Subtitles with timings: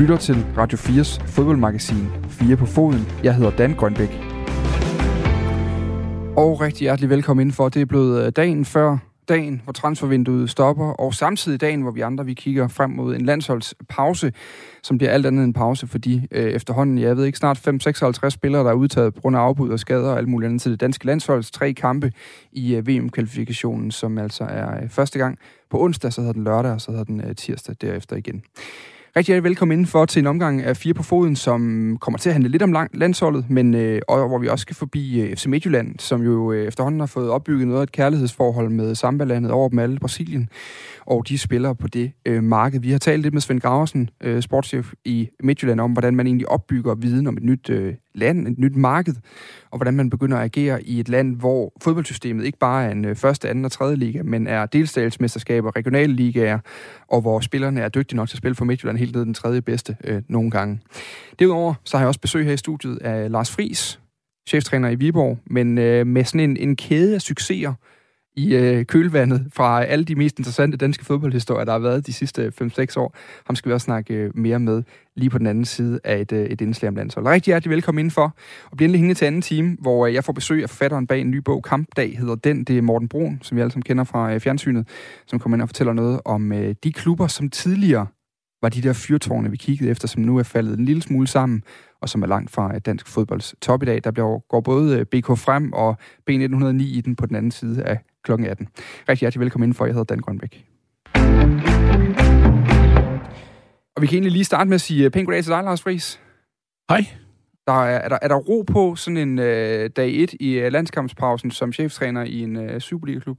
[0.00, 3.06] lytter til Radio 4's fodboldmagasin 4 på foden.
[3.24, 4.08] Jeg hedder Dan Grønbæk.
[6.36, 7.68] Og rigtig hjertelig velkommen indenfor.
[7.68, 12.00] Det er blevet øh, dagen før dagen, hvor transfervinduet stopper, og samtidig dagen, hvor vi
[12.00, 14.32] andre vi kigger frem mod en landsholdspause,
[14.82, 18.64] som bliver alt andet end pause, fordi øh, efterhånden, jeg ved ikke, snart 5-56 spillere,
[18.64, 20.80] der er udtaget på grund af afbud og skader og alt muligt andet til det
[20.80, 22.12] danske landsholds tre kampe
[22.52, 25.38] i øh, VM-kvalifikationen, som altså er øh, første gang
[25.70, 28.42] på onsdag, så hedder den lørdag, og så hedder den øh, tirsdag derefter igen.
[29.16, 32.32] Rigtig hjertelig velkommen indenfor til en omgang af Fire på Foden, som kommer til at
[32.32, 35.46] handle lidt om lang, landsholdet, men øh, og hvor vi også skal forbi øh, FC
[35.46, 39.68] Midtjylland, som jo øh, efterhånden har fået opbygget noget af et kærlighedsforhold med sambalandet over
[39.68, 40.48] dem alle, Brasilien,
[41.06, 42.80] og de spiller på det øh, marked.
[42.80, 46.48] Vi har talt lidt med Svend Graversen, øh, sportschef i Midtjylland, om hvordan man egentlig
[46.48, 49.14] opbygger viden om et nyt øh, land, et nyt marked,
[49.70, 53.04] og hvordan man begynder at agere i et land, hvor fodboldsystemet ikke bare er en
[53.04, 56.58] øh, første, anden og tredje liga, men er delstatsmesterskaber, regionale ligaer,
[57.08, 59.62] og hvor spillerne er dygtige nok til at spille for Midtjylland helt ned den tredje
[59.62, 60.80] bedste øh, nogle gange.
[61.38, 64.00] Derudover så har jeg også besøg her i studiet af Lars Fris,
[64.48, 67.74] cheftræner i Viborg, men øh, med sådan en, en kæde af succeser,
[68.36, 72.42] i øh, kølvandet fra alle de mest interessante danske fodboldhistorier, der har været de sidste
[72.42, 73.16] øh, 5-6 år.
[73.46, 74.82] Ham skal vi også snakke øh, mere med
[75.16, 77.26] lige på den anden side af et, øh, et indslag om landshold.
[77.26, 78.36] Rigtig hjertelig velkommen indenfor,
[78.70, 81.20] og bliv endelig hængende til anden time, hvor øh, jeg får besøg af forfatteren bag
[81.20, 82.64] en ny bog, Kampdag hedder den.
[82.64, 84.88] Det er Morten Brun, som vi alle sammen kender fra øh, fjernsynet,
[85.26, 88.06] som kommer ind og fortæller noget om øh, de klubber, som tidligere
[88.62, 91.62] var de der fyrtårne, vi kiggede efter, som nu er faldet en lille smule sammen,
[92.00, 94.00] og som er langt fra øh, dansk fodbolds top i dag.
[94.04, 95.96] Der bliver, går både øh, BK Frem og
[96.30, 98.32] B1909 i den på den anden side af kl.
[98.32, 98.68] 18.
[99.08, 99.86] Rigtig hjertelig velkommen indenfor.
[99.86, 100.64] Jeg hedder Dan Grønbæk.
[103.96, 105.82] Og vi kan egentlig lige starte med at sige øh, pænt goddag til dig, Lars
[105.82, 106.20] Friis.
[106.90, 107.06] Hej.
[107.66, 110.72] Der er, er, der, er der ro på sådan en øh, dag 1 i uh,
[110.72, 113.38] landskampspausen som cheftræner i en uh, Superliga-klub?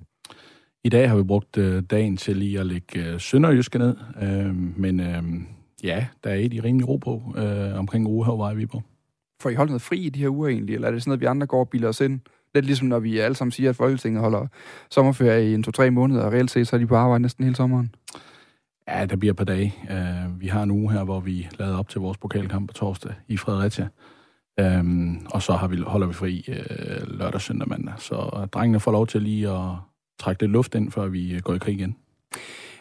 [0.83, 4.79] I dag har vi brugt øh, dagen til lige at lægge øh, Sønderjyske ned, øh,
[4.79, 5.23] men øh,
[5.83, 8.81] ja, der er et i rimelig ro på øh, omkring Ugehavvej, vi på.
[9.41, 11.21] Får I holdt noget fri i de her uger egentlig, eller er det sådan noget,
[11.21, 12.19] vi andre går og bilder os ind?
[12.55, 14.47] Lidt ligesom når vi alle sammen siger, at Folketinget holder
[14.89, 17.55] sommerferie i en to-tre måneder, og reelt set så er de på arbejde næsten hele
[17.55, 17.95] sommeren.
[18.87, 19.73] Ja, der bliver et par dage.
[19.83, 23.13] Uh, vi har en uge her, hvor vi lader op til vores pokalkamp på torsdag
[23.27, 23.87] i Fredericia.
[24.61, 27.93] Um, og så har vi, holder vi fri uh, lørdag, søndag, mandag.
[27.97, 29.69] Så drengene får lov til lige at
[30.19, 31.95] trække lidt luft ind, før vi går i krig igen.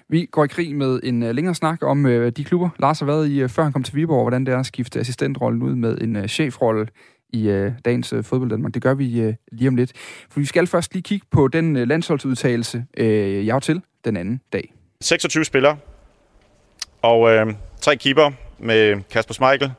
[0.08, 3.06] Vi går i krig med en uh, længere snak om uh, de klubber, Lars har
[3.06, 5.74] været i, uh, før han kom til Viborg, hvordan det er at skifte assistentrollen ud
[5.74, 6.86] med en uh, chefrolle
[7.32, 8.74] i uh, dagens uh, fodbold Danmark.
[8.74, 9.92] Det gør vi uh, lige om lidt.
[10.30, 14.40] For vi skal først lige kigge på den uh, landsholdsudtalelse, uh, jeg til den anden
[14.52, 14.74] dag.
[15.00, 15.76] 26 spillere,
[17.02, 19.72] og uh, tre keeper med Kasper Schmeichel,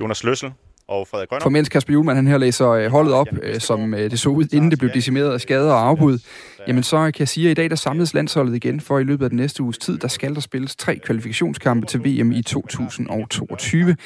[0.00, 0.52] Jonas Løssel
[0.88, 1.42] og Frederik Grønner.
[1.42, 3.26] For mens Kasper Julemand han her læser holdet op,
[3.58, 6.18] som det så ud, inden det blev decimeret af skader og afbud,
[6.68, 9.24] jamen så kan jeg sige, at i dag der samles landsholdet igen, for i løbet
[9.24, 13.96] af den næste uges tid, der skal der spilles tre kvalifikationskampe til VM i 2022.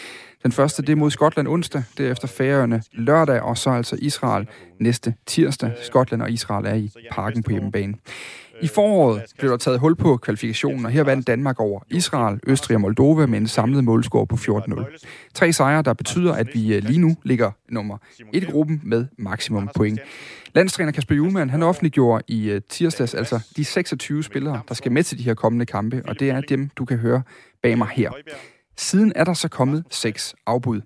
[0.42, 4.48] Den første, det er mod Skotland onsdag, derefter Færøerne lørdag, og så altså Israel
[4.80, 5.72] næste tirsdag.
[5.82, 7.94] Skotland og Israel er i parken på hjemmebane.
[8.62, 12.74] I foråret blev der taget hul på kvalifikationen, og her vandt Danmark over Israel, Østrig
[12.74, 15.30] og Moldova med en samlet målscore på 14-0.
[15.34, 17.98] Tre sejre, der betyder, at vi øh, lige nu ligger nummer
[18.32, 20.00] et i gruppen med maksimum point.
[20.54, 25.02] Landstræner Kasper Juhlmann, han offentliggjorde i øh, tirsdags altså de 26 spillere, der skal med
[25.02, 27.22] til de her kommende kampe, og det er dem, du kan høre
[27.62, 28.10] bag mig her.
[28.78, 30.80] Siden er der så kommet seks afbud.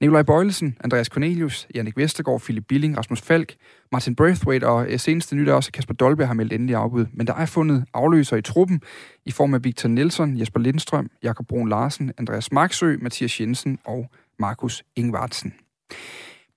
[0.00, 3.54] Nikolaj Bøjlesen, Andreas Cornelius, Jannik Vestergaard, Philip Billing, Rasmus Falk,
[3.92, 7.06] Martin Braithwaite og eh, seneste nyt er også Kasper Dolbe har meldt endelig afbud.
[7.12, 8.80] Men der er fundet afløser i truppen
[9.24, 14.10] i form af Victor Nielsen, Jesper Lindstrøm, Jakob Brun Larsen, Andreas Marksø, Mathias Jensen og
[14.38, 15.54] Markus Ingvartsen.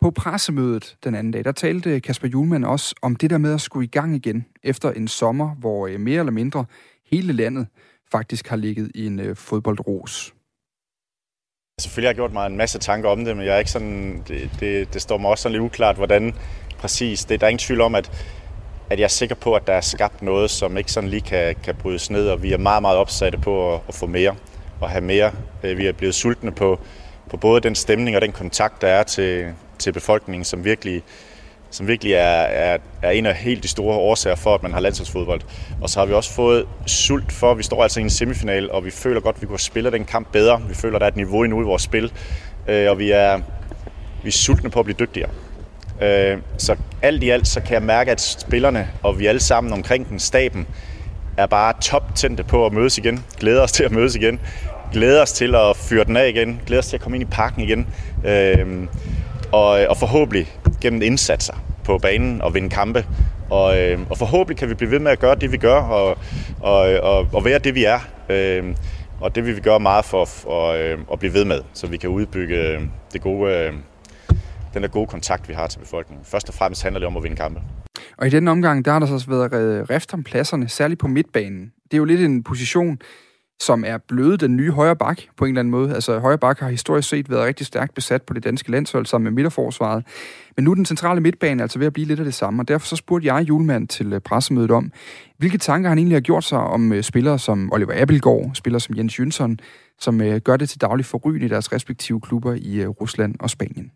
[0.02, 3.62] På pressemødet den anden dag, der talte Kasper Julemand også om det der med at
[3.62, 6.66] skulle i gang igen efter en sommer, hvor eh, mere eller mindre
[7.06, 7.68] hele landet
[8.12, 10.34] faktisk har ligget i en eh, fodboldros.
[11.80, 14.24] Selvfølgelig har jeg gjort mig en masse tanker om det, men jeg er ikke sådan,
[14.28, 16.36] det, det, det står mig også sådan lidt uklart, hvordan
[16.78, 17.26] præcis.
[17.26, 18.12] Det, der er ingen tvivl om, at,
[18.90, 21.56] at jeg er sikker på, at der er skabt noget, som ikke sådan lige kan,
[21.64, 24.36] kan brydes ned, og vi er meget, meget opsatte på at, at få mere
[24.82, 25.32] og have mere.
[25.64, 26.80] Øh, vi er blevet sultne på,
[27.30, 31.04] på både den stemning og den kontakt, der er til, til befolkningen, som virkelig,
[31.72, 34.80] som virkelig er, er, er en af helt de store årsager for, at man har
[34.80, 35.42] landsholdsfodbold.
[35.82, 38.72] Og så har vi også fået sult for, at vi står altså i en semifinal,
[38.72, 40.62] og vi føler godt, at vi kunne spille den kamp bedre.
[40.68, 42.12] Vi føler, at der er et niveau endnu i vores spil,
[42.68, 43.38] øh, og vi er,
[44.24, 45.30] vi er sultne på at blive dygtigere.
[46.02, 49.74] Øh, så alt i alt, så kan jeg mærke, at spillerne og vi alle sammen
[49.74, 50.68] omkring den, staben,
[51.38, 53.26] er bare top-tændte på at mødes igen.
[53.40, 54.40] Glæder os til at mødes igen.
[54.94, 56.62] Glæder os til at fyre den af igen.
[56.66, 57.88] Glæder os til at komme ind i parken igen.
[58.26, 58.88] Øh,
[59.52, 60.48] og, øh, og forhåbentlig
[60.82, 61.54] gennem indsatser
[61.84, 63.06] på banen og vinde kampe.
[63.50, 66.18] Og, øh, og forhåbentlig kan vi blive ved med at gøre det, vi gør, og,
[66.60, 68.00] og, og, og være det, vi er.
[68.30, 68.76] Øh,
[69.22, 71.98] og det vil vi gøre meget for, for øh, at blive ved med, så vi
[71.98, 72.82] kan udbygge øh,
[73.14, 73.74] det gode, øh,
[74.74, 76.26] den der gode kontakt, vi har til befolkningen.
[76.26, 77.62] Først og fremmest handler det om at vinde kampe.
[78.18, 81.08] Og i den omgang, der har der så været øh, rift om pladserne, særligt på
[81.08, 81.72] midtbanen.
[81.84, 83.00] Det er jo lidt en position,
[83.62, 85.96] som er blevet den nye højre bak på en eller anden måde.
[85.96, 89.24] Altså højre bak har historisk set været rigtig stærkt besat på det danske landshold sammen
[89.24, 90.06] med midterforsvaret.
[90.56, 92.68] Men nu er den centrale midtbane altså ved at blive lidt af det samme, og
[92.68, 94.92] derfor så spurgte jeg Julemand til øh, pressemødet om,
[95.38, 98.98] hvilke tanker han egentlig har gjort sig om øh, spillere som Oliver Abelgaard, spillere som
[98.98, 99.60] Jens Jønsson,
[100.00, 103.92] som øh, gør det til daglig forrygende i deres respektive klubber i Rusland og Spanien.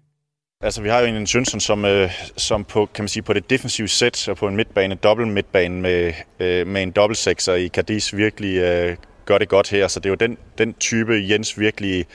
[0.62, 3.50] Altså, vi har jo en Jensen, som, øh, som på, kan man sige, på det
[3.50, 8.13] defensive sæt og på en midtbane, dobbelt midtbane med, øh, med en dobbeltsekser i Cadiz
[8.13, 8.95] virkelig øh,
[9.25, 9.88] gør det godt her.
[9.88, 12.06] Så det er jo den, den type, Jens virkelig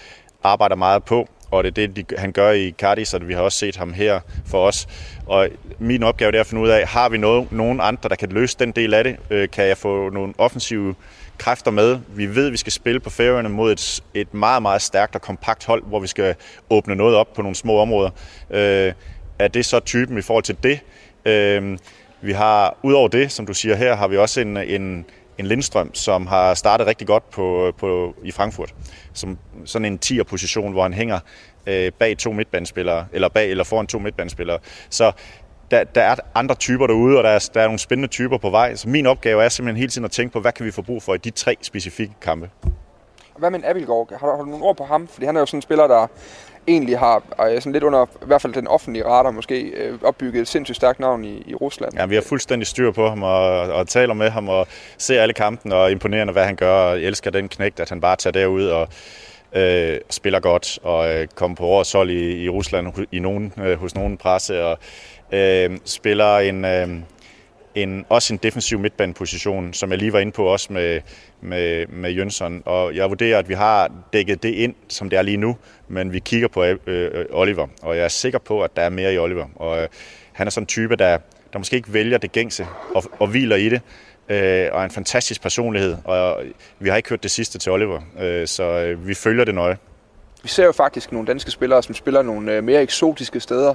[0.43, 3.59] arbejder meget på, og det er det, han gør i Cardis, og vi har også
[3.59, 4.89] set ham her for os.
[5.27, 8.29] Og min opgave er at finde ud af, har vi noget, nogen andre, der kan
[8.29, 9.17] løse den del af det?
[9.31, 10.95] Øh, kan jeg få nogle offensive
[11.39, 11.99] kræfter med?
[12.09, 15.21] Vi ved, at vi skal spille på færøerne mod et, et meget, meget stærkt og
[15.21, 16.35] kompakt hold, hvor vi skal
[16.71, 18.11] åbne noget op på nogle små områder.
[18.51, 18.93] Øh,
[19.39, 20.81] er det så typen i forhold til det?
[21.25, 21.79] Øh,
[22.21, 25.07] vi har, udover det, som du siger her, har vi også en, en,
[25.39, 28.75] en Lindstrøm, som har startet rigtig godt på, på, i Frankfurt.
[29.13, 31.19] Som sådan en 10'er position, hvor han hænger
[31.67, 34.59] øh, bag to midtbandspillere, eller bag eller foran to midtbandspillere.
[34.91, 35.13] Så
[35.71, 38.51] der, der er andre typer derude, og der er, der er nogle spændende typer på
[38.51, 38.75] vej.
[38.75, 41.03] Så min opgave er simpelthen hele tiden at tænke på, hvad kan vi få brug
[41.03, 42.51] for i de tre specifikke kampe.
[43.39, 44.11] Hvad med en Abelgaard?
[44.21, 45.09] Har du, har du nogle ord på ham?
[45.09, 46.07] Fordi han er jo sådan en spiller, der
[46.69, 50.49] egentlig har sådan lidt under, i hvert fald den offentlige radar måske, øh, opbygget et
[50.49, 51.93] sindssygt stærkt navn i, i Rusland.
[51.95, 54.67] Ja, vi har fuldstændig styr på ham og, og taler med ham og
[54.99, 58.17] ser alle kampen og imponerende, hvad han gør og elsker den knægt, at han bare
[58.17, 58.89] tager derud og
[59.53, 63.79] øh, spiller godt og øh, kommer på årets hold i, i Rusland i nogen, øh,
[63.79, 64.79] hos nogen presse og
[65.33, 66.65] øh, spiller en...
[66.65, 66.89] Øh,
[67.83, 71.01] en, også en defensiv midtbaneposition, som jeg lige var inde på også med,
[71.41, 72.63] med, med Jønsson.
[72.65, 75.57] Og jeg vurderer, at vi har dækket det ind, som det er lige nu,
[75.89, 79.15] men vi kigger på øh, Oliver, og jeg er sikker på, at der er mere
[79.15, 79.47] i Oliver.
[79.57, 79.89] Og øh,
[80.33, 81.19] han er sådan en type, der,
[81.53, 83.81] der måske ikke vælger det gængse og, og hviler i det,
[84.29, 85.97] øh, og en fantastisk personlighed.
[86.05, 89.45] Og øh, vi har ikke hørt det sidste til Oliver, øh, så øh, vi følger
[89.45, 89.77] det nøje.
[90.43, 93.75] Vi ser jo faktisk nogle danske spillere, som spiller nogle øh, mere eksotiske steder,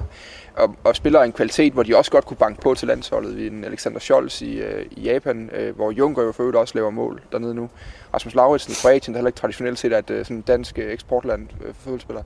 [0.56, 3.36] og, og spiller en kvalitet, hvor de også godt kunne banke på til landsholdet.
[3.36, 6.74] Vi en Alexander Scholz i, øh, i Japan, øh, hvor Junker jo for øvrigt også
[6.74, 7.70] laver mål dernede nu.
[8.14, 10.92] Rasmus Lauritsen i Kroatien, der heller ikke traditionelt set er et øh, sådan dansk øh,
[10.92, 12.24] eksportland øh, for fodboldspillere.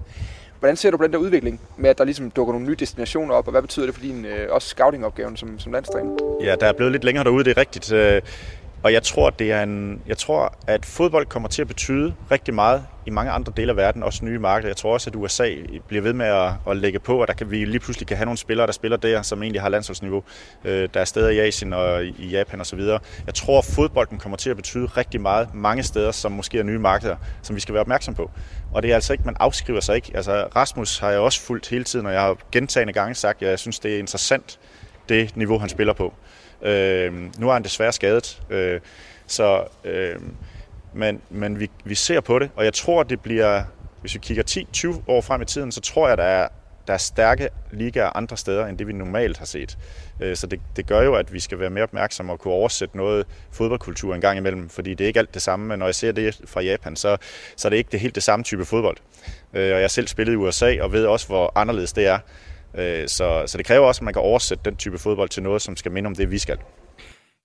[0.59, 3.35] Hvordan ser du på den der udvikling med, at der ligesom dukker nogle nye destinationer
[3.35, 6.11] op, og hvad betyder det for din øh, også scouting-opgaven som, som landstræner?
[6.43, 7.93] Ja, der er blevet lidt længere derude, det er rigtigt.
[8.83, 12.55] Og jeg tror, det er en, jeg tror, at fodbold kommer til at betyde rigtig
[12.55, 14.69] meget i mange andre dele af verden, også nye markeder.
[14.69, 15.55] Jeg tror også, at USA
[15.89, 18.25] bliver ved med at, at lægge på, og der kan vi lige pludselig kan have
[18.25, 20.23] nogle spillere, der spiller der, som egentlig har landsholdsniveau.
[20.65, 22.81] Øh, der er steder i Asien og i Japan osv.
[23.27, 26.63] Jeg tror, at fodbolden kommer til at betyde rigtig meget mange steder, som måske er
[26.63, 28.31] nye markeder, som vi skal være opmærksom på.
[28.73, 30.13] Og det er altså ikke, man afskriver sig ikke.
[30.15, 33.49] Altså Rasmus har jeg også fulgt hele tiden, og jeg har gentagende gange sagt, at
[33.49, 34.59] jeg synes, det er interessant,
[35.09, 36.15] det niveau, han spiller på.
[36.63, 38.81] Øh, nu er han desværre skadet, øh,
[39.27, 40.17] så, øh,
[40.93, 43.63] men, men vi, vi ser på det, og jeg tror, det bliver,
[44.01, 44.65] hvis vi kigger
[44.97, 46.49] 10-20 år frem i tiden, så tror jeg, der er,
[46.87, 49.79] der er stærke ligaer andre steder, end det vi normalt har set.
[50.21, 52.97] Øh, så det, det gør jo, at vi skal være mere opmærksomme og kunne oversætte
[52.97, 55.95] noget fodboldkultur en gang imellem, fordi det er ikke alt det samme, men når jeg
[55.95, 57.17] ser det fra Japan, så,
[57.57, 58.97] så er det ikke det helt det samme type fodbold.
[59.55, 62.19] Øh, og jeg selv spillet i USA og ved også, hvor anderledes det er.
[62.75, 65.63] Øh, så, så det kræver også, at man kan oversætte den type fodbold til noget,
[65.63, 66.59] som skal minde om det, vi skal.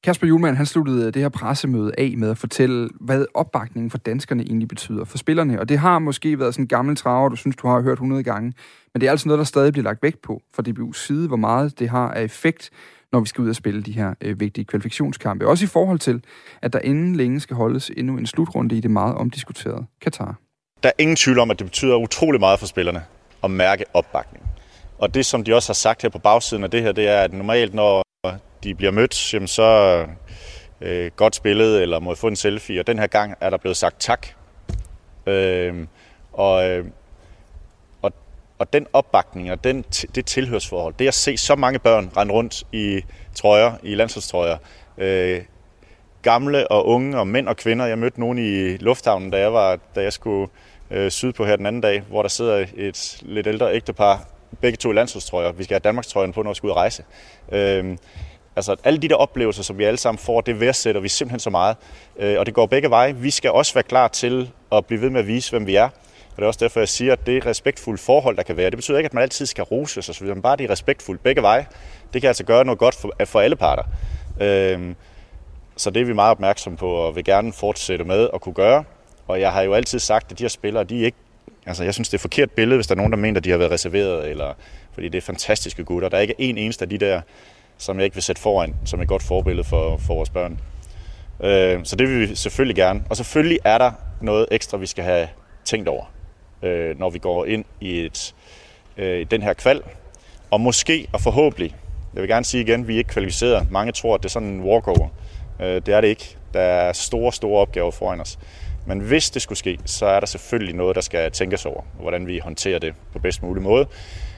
[0.03, 4.43] Kasper Julemand, han sluttede det her pressemøde af med at fortælle, hvad opbakningen for danskerne
[4.43, 5.59] egentlig betyder for spillerne.
[5.59, 8.23] Og det har måske været sådan en gammel traver, du synes, du har hørt 100
[8.23, 8.53] gange.
[8.93, 11.37] Men det er altså noget, der stadig bliver lagt vægt på fra DBU's side, hvor
[11.37, 12.69] meget det har af effekt,
[13.11, 15.47] når vi skal ud og spille de her øh, vigtige kvalifikationskampe.
[15.47, 16.23] Også i forhold til,
[16.61, 20.35] at der inden længe skal holdes endnu en slutrunde i det meget omdiskuterede Katar.
[20.83, 23.03] Der er ingen tvivl om, at det betyder utrolig meget for spillerne
[23.43, 24.45] at mærke opbakning.
[25.03, 27.21] Og det, som de også har sagt her på bagsiden af det her, det er,
[27.21, 28.03] at normalt, når
[28.63, 30.05] de bliver mødt, jamen så
[30.81, 32.79] øh, godt spillet, eller må få en selfie.
[32.79, 34.27] Og den her gang er der blevet sagt tak.
[35.25, 35.87] Øh,
[36.33, 36.85] og, øh,
[38.01, 38.11] og,
[38.57, 39.81] og den opbakning og den,
[40.15, 43.01] det tilhørsforhold, det at se så mange børn rende rundt i
[43.35, 44.57] trøjer, i landsholdstrøjer,
[44.97, 45.41] øh,
[46.21, 47.85] gamle og unge og mænd og kvinder.
[47.85, 50.51] Jeg mødte nogen i lufthavnen, da jeg, var, da jeg skulle
[50.91, 54.91] øh, sydpå her den anden dag, hvor der sidder et lidt ældre ægtepar begge to
[54.91, 55.51] i landsholdstrøjer.
[55.51, 57.03] Vi skal have Danmarks trøjen på, når vi skal ud og rejse.
[57.51, 57.97] Øh,
[58.55, 61.49] altså alle de der oplevelser, som vi alle sammen får, det værdsætter vi simpelthen så
[61.49, 61.77] meget.
[62.19, 63.15] Øh, og det går begge veje.
[63.15, 65.89] Vi skal også være klar til at blive ved med at vise, hvem vi er.
[66.33, 68.69] Og det er også derfor, jeg siger, at det respektfulde forhold, der kan være.
[68.69, 71.41] Det betyder ikke, at man altid skal rose sig men bare det er respektfuldt begge
[71.41, 71.65] veje.
[72.13, 73.83] Det kan altså gøre noget godt for, for alle parter.
[74.41, 74.95] Øh,
[75.77, 78.83] så det er vi meget opmærksomme på, og vil gerne fortsætte med at kunne gøre.
[79.27, 81.17] Og jeg har jo altid sagt, at de her spillere, de er ikke...
[81.65, 83.43] Altså, jeg synes, det er et forkert billede, hvis der er nogen, der mener, at
[83.43, 84.53] de har været reserveret, eller,
[84.93, 86.09] fordi det er fantastiske gutter.
[86.09, 87.21] Der er ikke en eneste af de der,
[87.77, 90.59] som jeg ikke vil sætte foran, som et godt forbillede for, for vores børn.
[91.43, 93.03] Øh, så det vil vi selvfølgelig gerne.
[93.09, 93.91] Og selvfølgelig er der
[94.21, 95.27] noget ekstra, vi skal have
[95.65, 96.05] tænkt over,
[96.63, 98.35] øh, når vi går ind i et,
[98.97, 99.81] øh, den her kval.
[100.51, 101.75] Og måske og forhåbentlig,
[102.13, 103.71] jeg vil gerne sige igen, vi er ikke kvalificeret.
[103.71, 105.07] Mange tror, at det er sådan en walkover.
[105.59, 106.37] Øh, det er det ikke.
[106.53, 108.39] Der er store, store opgaver foran os.
[108.87, 112.27] Men hvis det skulle ske, så er der selvfølgelig noget, der skal tænkes over, hvordan
[112.27, 113.85] vi håndterer det på bedst mulig måde.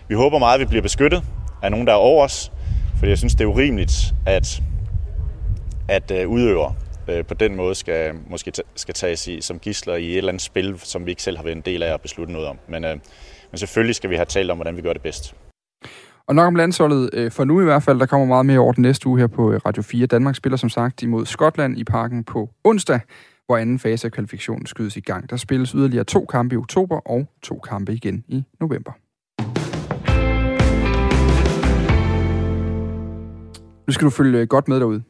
[0.07, 1.23] Vi håber meget, at vi bliver beskyttet
[1.63, 2.51] af nogen, der er over os,
[2.99, 4.61] for jeg synes, det er urimeligt, at,
[5.89, 6.75] at øh, udøvere
[7.07, 10.41] udøver på den måde skal, måske skal tages i, som gisler i et eller andet
[10.41, 12.57] spil, som vi ikke selv har været en del af at beslutte noget om.
[12.69, 12.97] Men, øh,
[13.51, 15.35] men selvfølgelig skal vi have talt om, hvordan vi gør det bedst.
[16.27, 18.73] Og nok om landsholdet, øh, for nu i hvert fald, der kommer meget mere over
[18.73, 20.05] den næste uge her på Radio 4.
[20.05, 22.99] Danmark spiller som sagt imod Skotland i parken på onsdag,
[23.45, 25.29] hvor anden fase af kvalifikationen skydes i gang.
[25.29, 28.91] Der spilles yderligere to kampe i oktober og to kampe igen i november.
[33.87, 35.03] Nu skal du følge godt med derude.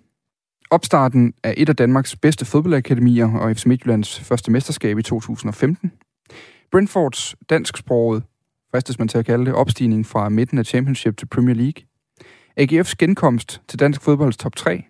[0.69, 5.91] Opstarten af et af Danmarks bedste fodboldakademier og FC Midtjyllands første mesterskab i 2015.
[6.71, 8.23] Brentfords dansksproget
[8.71, 11.83] fristes man til at kalde det, opstigning fra midten af Championship til Premier League.
[12.59, 14.83] AGF's genkomst til dansk fodbolds top 3.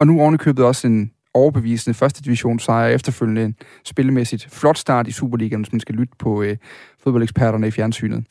[0.00, 5.12] Og nu ovenikøbet også en overbevisende første division sejr efterfølgende en spillemæssigt flot start i
[5.12, 6.56] Superligaen, hvis man skal lytte på øh,
[7.02, 8.24] fodboldeksperterne i fjernsynet.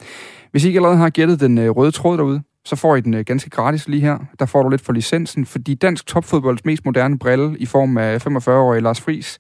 [0.51, 3.13] Hvis I ikke allerede har gættet den øh, røde tråd derude, så får I den
[3.13, 4.17] øh, ganske gratis lige her.
[4.39, 8.27] Der får du lidt for licensen, fordi dansk topfodbolds mest moderne brille i form af
[8.27, 9.37] 45-årige Lars Friis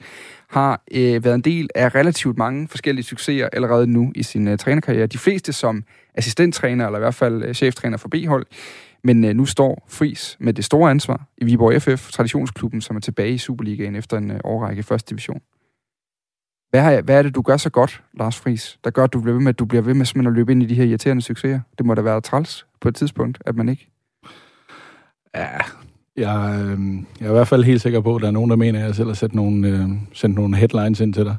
[0.49, 4.57] har øh, været en del af relativt mange forskellige succeser allerede nu i sin øh,
[4.57, 5.07] trænerkarriere.
[5.07, 5.83] De fleste som
[6.15, 8.45] assistenttræner, eller i hvert fald øh, cheftræner for B-hold.
[9.03, 12.99] Men øh, nu står Fris med det store ansvar i Viborg FF, traditionsklubben, som er
[12.99, 15.41] tilbage i Superligaen efter en øh, årrække første division.
[16.69, 19.21] Hvad, har, hvad er det, du gør så godt, Lars Fris, der gør, at du
[19.21, 20.83] bliver ved med, at du bliver ved med simpelthen at løbe ind i de her
[20.83, 21.59] irriterende succeser?
[21.77, 23.91] Det må da være træls på et tidspunkt, at man ikke...
[25.35, 25.57] Ja,
[26.17, 26.79] jeg, øh,
[27.19, 28.85] jeg er i hvert fald helt sikker på, at der er nogen, der mener, at
[28.85, 31.35] jeg selv har sendt nogle, øh, sendt nogle headlines ind til dig.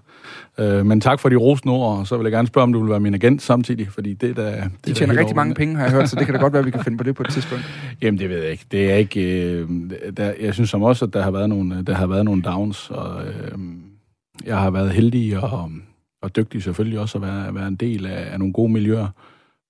[0.58, 2.80] Øh, men tak for de rosende ord, og så vil jeg gerne spørge, om du
[2.80, 4.50] vil være min agent samtidig, fordi det der...
[4.60, 6.60] Det de tjener rigtig mange penge, har jeg hørt, så det kan da godt være,
[6.60, 7.64] at vi kan finde på det på et tidspunkt.
[8.02, 8.64] Jamen, det ved jeg ikke.
[8.70, 9.50] Det er ikke...
[9.52, 9.68] Øh,
[10.16, 12.90] der, jeg synes som også, at der har været nogle, der har været nogle downs,
[12.90, 13.58] og øh,
[14.46, 15.70] jeg har været heldig og,
[16.22, 19.08] og dygtig selvfølgelig også at være, at være en del af, af nogle gode miljøer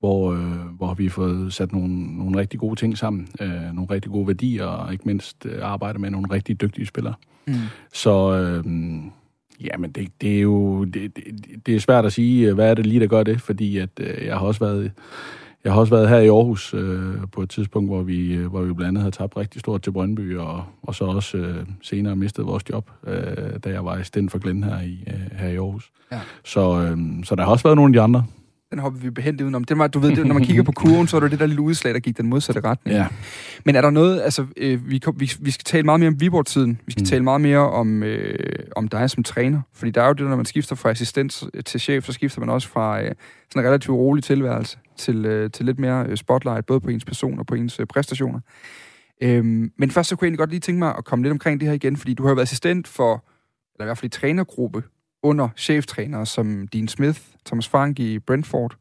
[0.03, 3.91] hvor, øh, hvor vi har fået sat nogle, nogle rigtig gode ting sammen, øh, nogle
[3.91, 7.15] rigtig gode værdier, og ikke mindst øh, arbejde med nogle rigtig dygtige spillere.
[7.47, 7.55] Mm.
[7.93, 8.65] Så øh,
[9.61, 11.25] jamen, det, det er jo det, det,
[11.67, 13.91] det er svært at sige, øh, hvad er det lige, der gør det, fordi at,
[14.01, 14.93] øh, jeg har også været
[15.65, 18.63] jeg har også været her i Aarhus øh, på et tidspunkt, hvor vi, øh, hvor
[18.63, 22.17] vi blandt andet havde tabt rigtig stort til Brøndby, og, og så også øh, senere
[22.17, 25.57] mistet vores job, øh, da jeg var assistent for Glenn her i, øh, her i
[25.57, 25.91] Aarhus.
[26.13, 26.21] Ja.
[26.45, 28.25] Så, øh, så der har også været nogle af de andre,
[28.73, 29.65] den hopper vi behendt udenom.
[29.65, 31.47] Det var, du ved, det, når man kigger på kurven, så er det det der
[31.47, 32.97] lille udslag, der gik den modsatte retning.
[32.97, 33.07] Ja.
[33.65, 36.81] Men er der noget, altså, øh, vi, vi, vi skal tale meget mere om Viborg-tiden.
[36.87, 37.07] Vi skal mm.
[37.07, 38.39] tale meget mere om, øh,
[38.77, 39.61] om dig som træner.
[39.73, 42.49] Fordi der er jo det, når man skifter fra assistent til chef, så skifter man
[42.49, 43.15] også fra øh,
[43.51, 47.05] sådan en relativt rolig tilværelse til, øh, til lidt mere øh, spotlight, både på ens
[47.05, 48.41] person og på ens øh, præstationer.
[49.23, 51.61] Øhm, men først så kunne jeg egentlig godt lige tænke mig at komme lidt omkring
[51.61, 53.25] det her igen, fordi du har jo været assistent for,
[53.75, 54.83] eller i hvert fald i trænergruppe
[55.23, 58.77] under cheftrænere som Dean Smith, Thomas Frank i Brentford,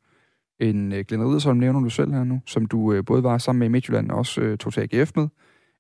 [0.60, 3.60] en øh, Glenn Riddersholm nævner du selv her nu, som du øh, både var sammen
[3.60, 5.28] med i Midtjylland og også øh, tog til AGF med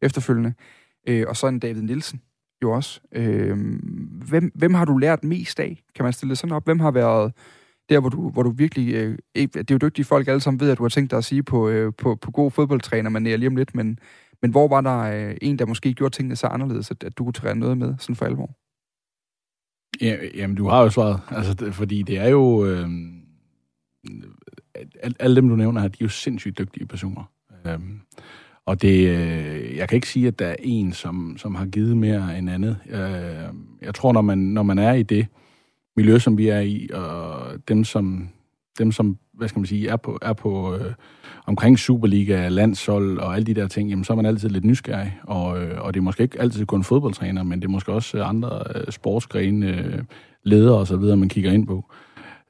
[0.01, 0.53] efterfølgende,
[1.07, 2.21] øh, og så en David Nielsen
[2.61, 3.01] jo også.
[3.11, 3.57] Øh,
[4.29, 5.83] hvem, hvem har du lært mest af?
[5.95, 6.65] Kan man stille det sådan op?
[6.65, 7.33] Hvem har været
[7.89, 8.93] der, hvor du, hvor du virkelig...
[8.93, 11.25] Øh, det er jo dygtige folk alle sammen ved, at du har tænkt dig at
[11.25, 13.99] sige på, øh, på, på god fodboldtræner, man er lige om lidt, men,
[14.41, 17.23] men hvor var der øh, en, der måske gjorde tingene så anderledes, at, at du
[17.23, 18.60] kunne træne noget med, sådan for alvor?
[20.01, 21.19] Ja, jamen, du har jo svaret.
[21.29, 22.65] Altså, det, fordi det er jo...
[22.65, 22.89] Øh,
[25.19, 27.23] alle dem, du nævner her, de er jo sindssygt dygtige personer.
[27.65, 27.79] Øh,
[28.65, 31.97] og det, øh, jeg kan ikke sige, at der er en, som, som har givet
[31.97, 32.77] mere end andet.
[32.89, 35.27] Øh, jeg tror, når man, når man er i det
[35.97, 38.29] miljø, som vi er i, og dem, som,
[38.79, 40.93] dem, som hvad skal man sige, er på, er på øh,
[41.45, 45.19] omkring Superliga, landshold og alle de der ting, jamen, så er man altid lidt nysgerrig.
[45.23, 48.23] Og, øh, og det er måske ikke altid kun fodboldtræner, men det er måske også
[48.23, 50.03] andre øh, sportsgrene, øh,
[50.43, 51.85] ledere og så videre, man kigger ind på.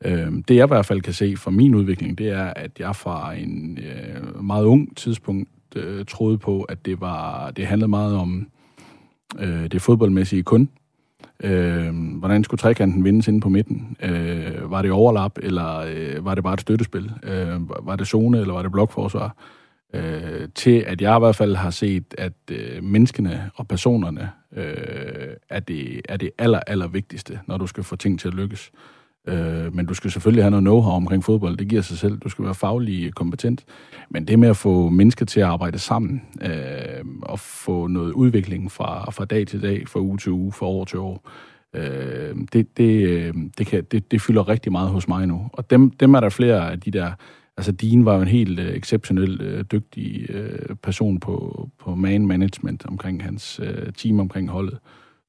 [0.05, 2.95] Øh, det jeg i hvert fald kan se fra min udvikling, det er, at jeg
[2.95, 8.15] fra en øh, meget ung tidspunkt øh, troede på, at det var det handlede meget
[8.15, 8.47] om
[9.39, 10.69] øh, det fodboldmæssige kun,
[11.43, 13.97] Øh, hvordan skulle trekanten vindes inde på midten?
[14.03, 17.11] Øh, var det overlap, eller øh, var det bare et støttespil?
[17.23, 19.35] Øh, var det zone, eller var det blokforsvar?
[19.93, 25.33] øh, til at jeg i hvert fald har set, at øh, menneskene og personerne øh,
[25.49, 28.71] er, det, er det aller, aller vigtigste, når du skal få ting til at lykkes.
[29.27, 32.17] Øh, men du skal selvfølgelig have noget know-how omkring fodbold, det giver sig selv.
[32.17, 33.65] Du skal være faglig kompetent.
[34.13, 38.71] Men det med at få mennesker til at arbejde sammen, øh, og få noget udvikling
[38.71, 41.29] fra, fra dag til dag, fra uge til uge, fra år til år,
[41.75, 45.49] øh, det, det, øh, det, kan, det, det fylder rigtig meget hos mig nu.
[45.53, 47.11] Og dem, dem er der flere af de der
[47.57, 52.27] Altså, Dean var jo en helt øh, exceptionel øh, dygtig øh, person på, på man
[52.27, 54.77] management omkring hans øh, team, omkring holdet.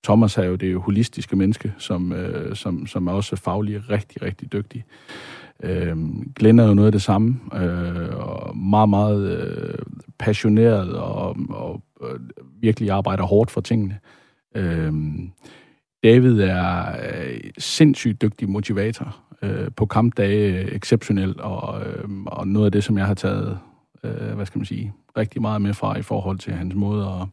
[0.04, 4.52] Thomas er jo det holistiske menneske, som, øh, som, som er også faglig rigtig, rigtig
[4.52, 4.84] dygtig.
[5.62, 5.96] Øh,
[6.36, 9.78] Glenn er jo noget af det samme, øh, og meget, meget øh,
[10.18, 12.18] passioneret og, og og
[12.60, 13.98] virkelig arbejder hårdt for tingene.
[14.54, 14.92] Øh,
[16.04, 22.66] David er øh, sindssygt dygtig motivator, øh, på kampdage øh, exceptionelt, og, øh, og noget
[22.66, 23.58] af det, som jeg har taget,
[24.04, 27.28] øh, hvad skal man sige, rigtig meget med fra i forhold til hans måde at,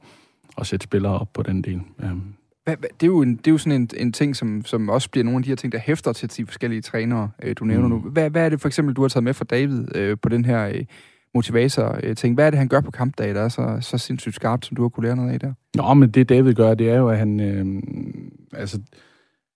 [0.57, 1.81] at sætte spillere op på den del.
[2.00, 2.38] Øh.
[2.76, 5.24] Det, er jo en, det er jo sådan en, en ting, som, som også bliver
[5.24, 7.94] nogle af de her ting, der hæfter til de forskellige trænere, øh, du nævner mm.
[7.94, 8.00] nu.
[8.00, 10.46] Hvad, hvad er det for eksempel, du har taget med fra David øh, på den
[10.46, 10.86] her øh,
[11.36, 12.36] motivator-ting?
[12.36, 14.82] Hvad er det, han gør på kampdage, der er så, så sindssygt skarpt, som du
[14.82, 15.54] har kunne lære noget af der?
[15.76, 17.40] Nå, men det David gør, det er jo, at han...
[17.40, 17.84] Øh,
[18.54, 18.80] altså,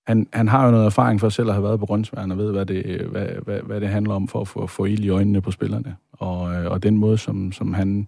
[0.07, 2.51] han, han har jo noget erfaring for selv at have været på Grønsværen og ved,
[2.51, 5.41] hvad det, hvad, hvad, hvad det handler om for at få, få ild i øjnene
[5.41, 5.95] på spillerne.
[6.11, 8.07] Og, øh, og den måde, som, som han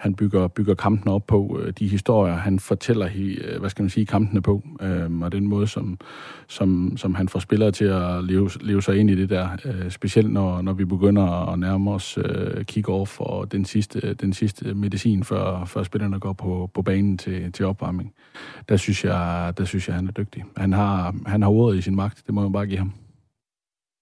[0.00, 3.90] han bygger, bygger kampene op på, øh, de historier, han fortæller, øh, hvad skal man
[3.90, 5.98] sige, kampene på, øh, og den måde, som,
[6.48, 9.90] som, som han får spillere til at leve, leve sig ind i det der, øh,
[9.90, 14.74] specielt når, når vi begynder at nærme os øh, kick-off og den sidste, den sidste
[14.74, 18.12] medicin, før, før spillerne går på, på banen til, til opvarmning.
[18.68, 20.44] Der synes, jeg, der synes jeg, han er dygtig.
[20.56, 22.92] Han har, han har ordet i sin magt, det må man bare give ham.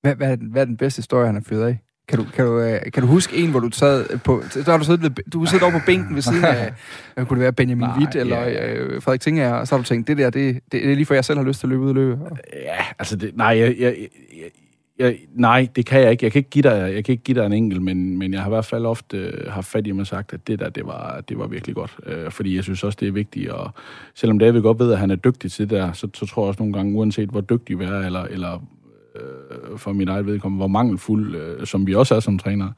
[0.02, 1.78] Hvad, hvad, hvad er den bedste historie, han har fyret af?
[2.08, 4.42] Kan du, kan, du, øh, kan du huske en, hvor du sad på...
[4.54, 6.72] Der har du siddet, ved, du siddet over på bænken ved siden af...
[7.14, 7.52] Hvad kunne det være?
[7.52, 8.74] Benjamin Nej, Witt eller ja.
[8.74, 11.06] Øh, Frederik Tinger, og så har du tænkt, det der, det, det, det er lige
[11.06, 12.18] for, jeg selv har lyst til at løbe ud og løbe.
[12.52, 13.96] Ja, altså, det, nej, jeg, jeg,
[14.40, 14.50] jeg,
[14.98, 16.24] jeg, nej, det kan jeg ikke.
[16.24, 18.40] Jeg kan ikke give dig, jeg kan ikke give dig en enkelt, men, men jeg
[18.40, 20.86] har i hvert fald ofte øh, haft fat i mig sagt, at det der, det
[20.86, 21.96] var, det var virkelig godt.
[22.06, 23.50] Øh, fordi jeg synes også, det er vigtigt.
[23.50, 23.70] Og
[24.14, 26.48] selvom David godt ved, at han er dygtig til det der, så, så tror jeg
[26.48, 28.62] også nogle gange, uanset hvor dygtig vi er, eller, eller
[29.20, 32.72] øh, for mit eget vedkommende, hvor mangelfuld, øh, som vi også er som træner,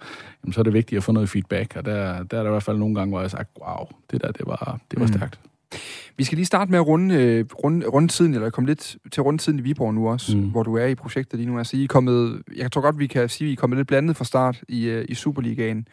[0.44, 1.76] jamen, så er det vigtigt at få noget feedback.
[1.76, 3.86] Og der, der er der i hvert fald nogle gange, hvor jeg har sagt, wow,
[4.10, 5.12] det der, det var, det var mm.
[5.12, 5.40] stærkt.
[6.16, 9.58] Vi skal lige starte med at runde, øh, runde, tiden, eller komme lidt til rundetiden
[9.58, 10.50] i Viborg nu også, mm.
[10.50, 11.58] hvor du er i projektet lige nu.
[11.58, 13.88] Altså, I er kommet, jeg tror godt, vi kan sige, at I er kommet lidt
[13.88, 15.86] blandet fra start i, øh, i Superligaen.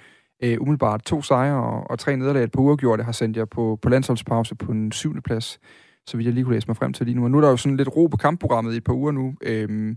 [0.45, 3.89] Uh, umiddelbart to sejre og, og tre nederlag uger det har sendt jer på, på
[3.89, 5.59] landsholdspause på en syvende plads,
[6.07, 7.23] så vidt jeg lige kunne læse mig frem til lige nu.
[7.23, 9.25] Og nu er der jo sådan lidt ro på kampprogrammet i et par uger nu.
[9.25, 9.95] Uh,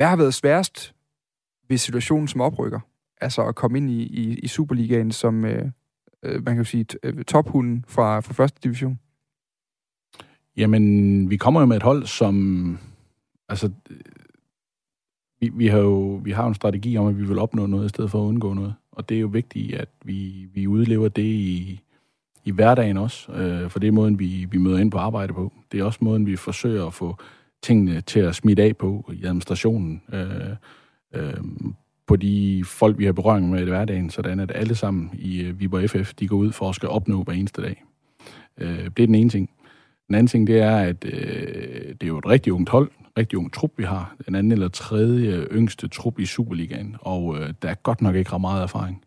[0.00, 0.94] hvad har været sværest
[1.68, 2.80] ved situationen som oprykker?
[3.20, 5.66] Altså at komme ind i, i, i Superligaen som, øh,
[6.22, 8.98] øh man kan jo sige, øh, tophunden fra, fra første division?
[10.56, 12.78] Jamen, vi kommer jo med et hold, som...
[13.48, 13.70] Altså,
[15.40, 17.88] vi, vi, har jo vi har en strategi om, at vi vil opnå noget i
[17.88, 18.74] stedet for at undgå noget.
[18.92, 21.80] Og det er jo vigtigt, at vi, vi udlever det i,
[22.44, 23.32] i hverdagen også.
[23.32, 25.52] Øh, for det er måden, vi, vi møder ind på arbejde på.
[25.72, 27.16] Det er også måden, vi forsøger at få
[27.62, 30.56] tingene til at smitte af på i administrationen, øh,
[31.14, 31.34] øh,
[32.06, 35.60] på de folk, vi har berøring med i hverdagen, sådan at alle sammen i øh,
[35.60, 37.84] Viborg FF, de går ud for at skal opnå hver eneste dag.
[38.58, 39.50] Øh, det er den ene ting.
[40.06, 41.12] Den anden ting, det er, at øh,
[41.88, 44.16] det er jo et rigtig ungt hold, rigtig ung trup, vi har.
[44.26, 48.32] Den anden eller tredje yngste trup i Superligaen, og øh, der er godt nok ikke
[48.32, 49.04] ret meget erfaring.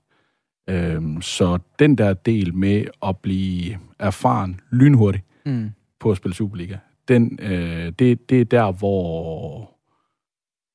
[0.70, 5.72] Øh, så den der del med at blive erfaren lynhurtigt mm.
[6.00, 9.74] på at spille Superliga, den, øh, det, det er der, hvor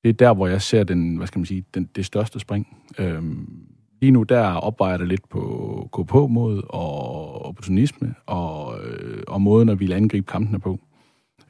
[0.05, 2.77] det er der, hvor jeg ser den, hvad skal man sige, den, det største spring.
[2.99, 3.69] Øhm,
[4.01, 9.41] lige nu, der opvejer det lidt på gå på mod og opportunisme og, øh, og
[9.41, 10.81] måden, at vi vil angribe kampene på.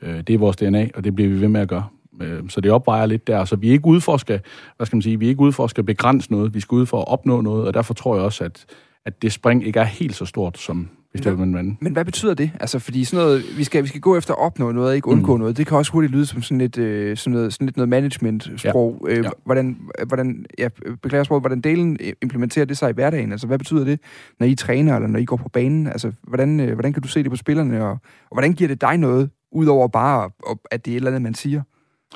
[0.03, 1.87] Øh, det er vores DNA, og det bliver vi ved med at gøre.
[2.23, 3.45] Øh, så det opvejer lidt der.
[3.45, 4.41] Så vi er ikke ude for at skal,
[4.77, 6.77] hvad skal man sige, vi er ikke ude for at skal begrænse noget, vi skal
[6.77, 8.67] ud for at opnå noget, og derfor tror jeg også, at,
[9.05, 12.05] at det spring ikke er helt så stort, som, hvis det men, men, men hvad
[12.05, 12.51] betyder det?
[12.61, 15.37] Altså, fordi sådan noget, vi skal, vi skal gå efter at opnå noget, ikke undgå
[15.37, 15.41] mm.
[15.41, 15.57] noget.
[15.57, 19.07] Det kan også hurtigt lyde som sådan lidt, øh, sådan noget, sådan lidt noget management-sprog.
[19.09, 19.13] Ja.
[19.13, 19.31] Øh, ja.
[19.45, 20.69] Hvordan, hvordan, ja,
[21.03, 23.33] beklager sprog, hvordan delen implementerer det sig i hverdagen?
[23.33, 24.01] Altså, hvad betyder det,
[24.41, 25.87] når I træner, eller når I går på banen?
[25.87, 28.81] Altså, hvordan, øh, hvordan kan du se det på spillerne, og, og hvordan giver det
[28.81, 30.31] dig noget, udover bare,
[30.71, 31.63] at det er et eller andet, man siger,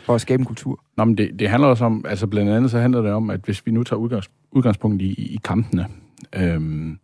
[0.03, 0.81] for at skabe en kultur?
[0.97, 3.41] Nå, men det, det handler også om, altså blandt andet så handler det om, at
[3.45, 5.87] hvis vi nu tager udgangs, udgangspunkt i, i kampene,
[6.37, 6.99] øhm,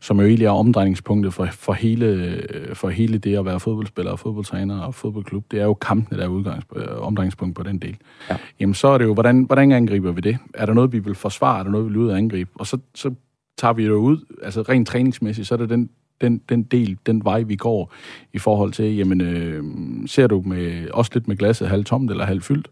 [0.00, 2.42] som jo egentlig er omdrejningspunktet for, for, hele,
[2.74, 5.44] for hele det at være fodboldspiller og fodboldtræner og fodboldklub.
[5.50, 6.66] Det er jo kampene, der er udgangs,
[6.98, 7.96] omdrejningspunkt på den del.
[8.30, 8.36] Ja.
[8.60, 10.38] Jamen så er det jo, hvordan, hvordan angriber vi det?
[10.54, 11.58] Er der noget, vi vil forsvare?
[11.58, 12.50] Er der noget, vi vil ud og angribe?
[12.54, 13.14] Og så, så
[13.58, 17.24] tager vi det ud, altså rent træningsmæssigt, så er det den, den, den del, den
[17.24, 17.92] vej, vi går
[18.32, 19.64] i forhold til, jamen, øh,
[20.06, 22.68] ser du med, også lidt med glasset halvt tomt eller halvt fyldt,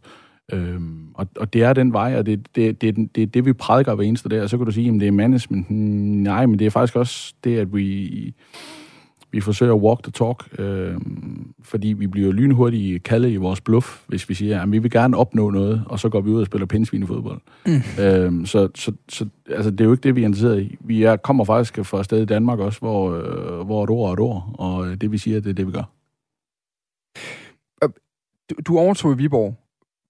[0.52, 3.52] Øhm, og, og det er den vej, og det, det, det, det, det, det vi
[3.52, 5.70] prædiker hver eneste dag, og så kan du sige, at det er management.
[5.70, 8.34] Nej, men det er faktisk også det, at vi,
[9.30, 14.02] vi forsøger at walk the talk, øhm, fordi vi bliver lynhurtigt kaldet i vores bluff,
[14.06, 16.46] hvis vi siger, at vi vil gerne opnå noget, og så går vi ud og
[16.46, 17.40] spiller pindsvin i fodbold.
[17.66, 18.02] Mm.
[18.04, 20.76] Øhm, så så, så altså, det er jo ikke det, vi er interesseret i.
[20.80, 24.08] Vi er, kommer faktisk fra et sted i Danmark også, hvor, øh, hvor et ord
[24.08, 25.90] er et ord, og det vi siger, det er det, vi gør.
[28.50, 29.56] Du, du overtog i Viborg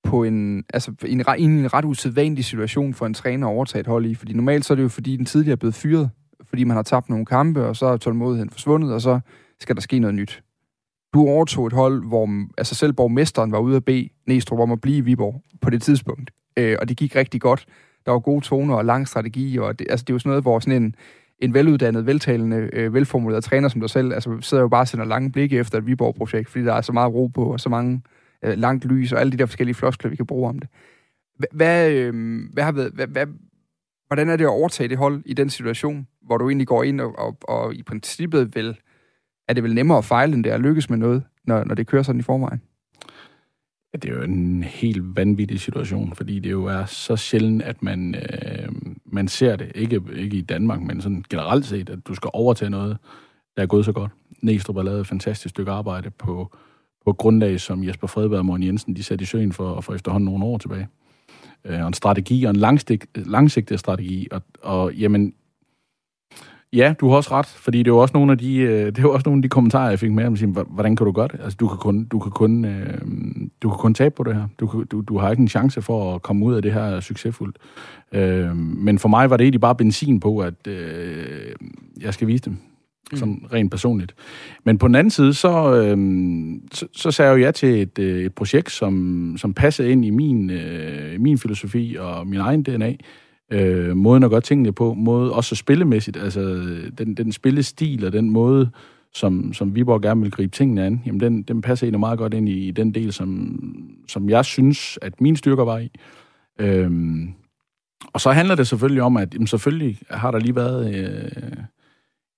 [0.07, 3.87] på en, altså, en, en, en ret usædvanlig situation for en træner at overtage et
[3.87, 4.15] hold i.
[4.15, 6.11] Fordi normalt så er det jo, fordi den tidligere er blevet fyret,
[6.49, 9.21] fordi man har tabt nogle kampe, og så er tålmodigheden forsvundet, og så
[9.61, 10.43] skal der ske noget nyt.
[11.15, 14.81] Du overtog et hold, hvor altså selv borgmesteren var ude at bede Næstrup om at
[14.81, 16.31] blive i Viborg på det tidspunkt.
[16.57, 17.67] Øh, og det gik rigtig godt.
[18.07, 20.45] Der var gode toner og lang strategi, og det, altså, det er jo sådan noget,
[20.45, 20.95] hvor sådan en,
[21.39, 25.05] en veluddannet, veltalende, øh, velformuleret træner som dig selv, altså sidder jo bare og sender
[25.05, 27.95] lange blikke efter et Viborg-projekt, fordi der er så meget ro på, og så mange
[27.95, 28.16] øh,
[28.47, 30.69] Øh, langt lys, og alle de der forskellige floskler, vi kan bruge om det.
[31.53, 33.27] Hvad, øh, hvad har været, hvad, hvad,
[34.07, 37.01] hvordan er det at overtage det hold i den situation, hvor du egentlig går ind
[37.01, 38.77] og, og, og i princippet vil,
[39.49, 41.75] er det vel nemmere at fejle, end det er at lykkes med noget, når, når
[41.75, 42.63] det kører sådan i forvejen?
[43.93, 47.83] Ja, det er jo en helt vanvittig situation, fordi det jo er så sjældent, at
[47.83, 48.69] man, øh,
[49.05, 49.73] man ser det.
[49.75, 52.99] Ikke, ikke i Danmark, men sådan generelt set, at du skal overtage noget,
[53.57, 54.13] der er gået så godt.
[54.43, 56.57] Næstrup har lavet et fantastisk stykke arbejde på,
[57.07, 60.25] på grundlag, som Jesper Fredberg og Morten Jensen de satte i søen for, for efterhånden
[60.25, 60.89] nogle år tilbage.
[61.65, 64.29] Øh, og en strategi, og en langsigt, langsigtet strategi.
[64.31, 65.35] Og, og jamen,
[66.73, 68.99] ja, du har også ret, fordi det er jo også nogle af de, øh, det
[68.99, 71.29] er også nogle af de kommentarer, jeg fik med, om, siger, hvordan kan du gøre
[71.29, 71.41] det?
[71.43, 73.01] Altså, du kan kun, du kan kun, øh,
[73.63, 74.49] du kan kun tabe på det her.
[74.61, 77.57] Du, du, du har ikke en chance for at komme ud af det her succesfuldt.
[78.13, 81.53] Øh, men for mig var det egentlig bare benzin på, at øh,
[82.01, 82.57] jeg skal vise dem
[83.13, 83.19] mm.
[83.19, 84.15] som rent personligt.
[84.65, 85.97] Men på den anden side, så, øh,
[86.73, 90.05] så, så sagde jeg jo ja til et, øh, et projekt, som, som passede ind
[90.05, 92.95] i min, øh, min filosofi og min egen DNA.
[93.53, 96.41] Øh, måden at gøre tingene på, måde også spillemæssigt, altså
[96.99, 98.71] den, den spillestil og den måde,
[99.15, 102.35] som, som Viborg gerne vil gribe tingene an, jamen den, den passer egentlig meget godt
[102.35, 103.61] ind i, i den del, som,
[104.09, 105.91] som jeg synes, at mine styrker var i.
[106.59, 107.29] Øhm,
[108.13, 111.57] og så handler det selvfølgelig om, at jamen, selvfølgelig har der lige været øh,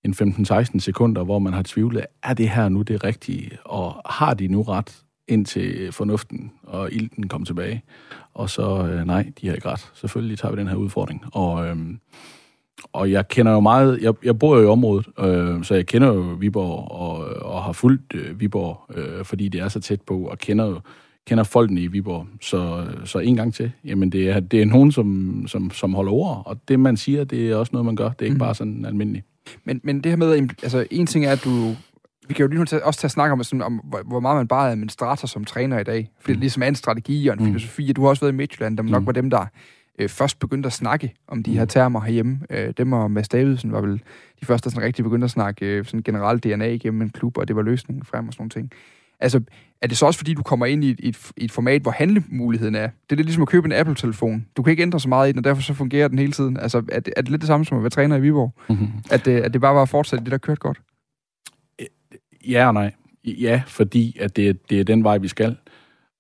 [0.09, 4.35] en 15-16 sekunder, hvor man har tvivlet, er det her nu det rigtige, og har
[4.35, 7.83] de nu ret indtil fornuften og ilten kom tilbage?
[8.35, 9.91] Og så, øh, nej, de har ikke ret.
[9.95, 11.25] Selvfølgelig tager vi den her udfordring.
[11.33, 11.77] Og, øh,
[12.93, 16.09] og jeg kender jo meget, jeg, jeg bor jo i området, øh, så jeg kender
[16.09, 17.17] jo Viborg og,
[17.53, 20.81] og har fulgt øh, Viborg, øh, fordi det er så tæt på, og kender jo
[21.29, 22.27] kender folkene i Viborg.
[22.41, 23.73] Så, så en gang til.
[23.85, 27.25] Jamen, det er, det er nogen, som, som, som holder ord, og det, man siger,
[27.25, 28.09] det er også noget, man gør.
[28.09, 28.39] Det er ikke mm.
[28.39, 29.27] bare sådan almindeligt.
[29.65, 31.77] Men, men det her med, altså en ting er, at du...
[32.29, 33.75] Vi kan jo lige nu tage, også tage snak om, sådan, om,
[34.07, 36.11] hvor meget man bare er administrator som træner i dag.
[36.21, 36.35] For mm.
[36.35, 37.47] det ligesom er en strategi og en mm.
[37.47, 37.93] filosofi.
[37.93, 38.89] Du har også været i Midtjylland, der mm.
[38.89, 39.47] nok var dem, der
[39.99, 41.69] øh, først begyndte at snakke om de her mm.
[41.69, 42.39] termer herhjemme.
[42.51, 44.03] Øh, dem og Mads Davidsen var vel
[44.41, 47.39] de første, der sådan rigtig begyndte at snakke øh, sådan generelt DNA igennem en klub,
[47.39, 48.73] og det var løsningen frem og sådan nogle ting.
[49.21, 49.41] Altså,
[49.83, 52.75] er det så også fordi, du kommer ind i et, et, et format, hvor handlemuligheden
[52.75, 52.87] er?
[52.87, 54.47] Det er lidt ligesom at købe en Apple-telefon.
[54.57, 56.57] Du kan ikke ændre så meget i den, og derfor så fungerer den hele tiden.
[56.57, 58.55] Altså, er det, er det lidt det samme som at være træner i Viborg?
[58.69, 58.89] Mm-hmm.
[59.11, 60.81] At, det, at det bare var at fortsætte det, der kørte godt?
[62.49, 62.93] Ja og nej.
[63.25, 65.57] Ja, fordi at det, det er den vej, vi skal.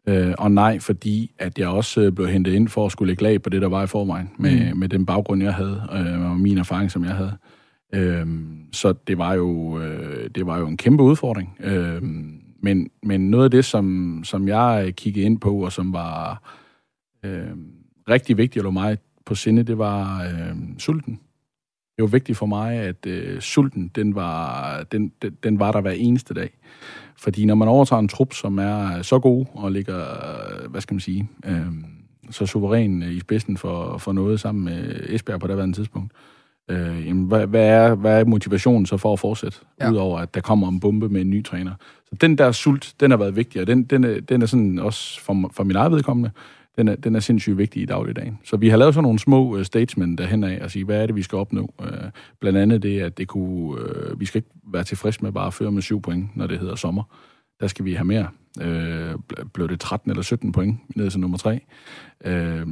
[0.08, 3.22] Øh, og nej, fordi at jeg også øh, blev hentet ind for at skulle lægge
[3.22, 4.78] lag på det, der var i forvejen, med, mm.
[4.78, 7.32] med den baggrund, jeg havde, øh, og min erfaring, som jeg havde.
[7.94, 8.26] Øh,
[8.72, 11.56] så det var jo øh, det var jo en kæmpe udfordring.
[11.60, 12.02] Øh,
[12.58, 16.42] men, men noget af det, som, som jeg kiggede ind på, og som var
[17.24, 17.50] øh,
[18.08, 21.20] rigtig vigtigt, eller mig på sinde, det var øh, sulten.
[21.96, 25.80] Det var vigtigt for mig, at øh, sulten, den var, den, den, den var der
[25.80, 26.50] hver eneste dag.
[27.16, 30.04] Fordi når man overtager en trup, som er så god og ligger,
[30.68, 31.66] hvad skal man sige, øh,
[32.30, 36.37] så suveræn i spidsen for, for noget sammen med Esbjerg på det tidspunkt, øh,
[36.68, 39.90] Øh, jamen, hvad, hvad, er, hvad er motivationen så for at fortsætte, ja.
[39.90, 41.72] udover at der kommer en bombe med en ny træner?
[42.04, 44.78] Så den der sult, den har været vigtig, og den, den, er, den er sådan
[44.78, 46.30] også for, for min eget vedkommende,
[46.76, 48.38] den er, den er sindssygt vigtig i dagligdagen.
[48.44, 51.06] Så vi har lavet sådan nogle små uh, statements derhen af og sige, hvad er
[51.06, 51.74] det, vi skal opnå?
[51.78, 51.88] Uh,
[52.40, 55.54] blandt andet det, at det kunne, uh, vi skal ikke være tilfredse med bare at
[55.54, 57.02] føre med syv point, når det hedder sommer.
[57.60, 58.28] Der skal vi have mere.
[58.60, 59.20] Uh,
[59.54, 61.60] blev det 13 eller 17 point ned til nummer 3.
[62.26, 62.68] Uh,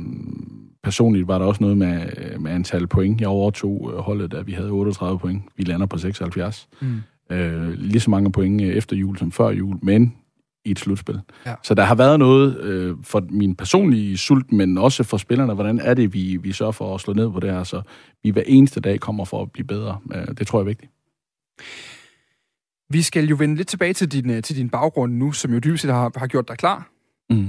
[0.83, 2.07] personligt var der også noget med,
[2.39, 3.21] med antal point.
[3.21, 5.43] Jeg overtog øh, holdet, da vi havde 38 point.
[5.57, 6.69] Vi lander på 76.
[6.81, 7.03] Mm.
[7.31, 10.17] Øh, lige så mange point øh, efter jul som før jul, men
[10.65, 11.21] i et slutspil.
[11.47, 11.55] Ja.
[11.63, 15.79] Så der har været noget øh, for min personlige sult, men også for spillerne, hvordan
[15.79, 17.83] er det, vi, vi sørger for at slå ned på det her, så
[18.23, 19.99] vi hver eneste dag kommer for at blive bedre.
[20.15, 20.93] Øh, det tror jeg er vigtigt.
[22.91, 25.59] Vi skal jo vende lidt tilbage til din, øh, til din baggrund nu, som jo
[25.59, 26.91] dybest set har, har gjort dig klar.
[27.31, 27.49] Mm.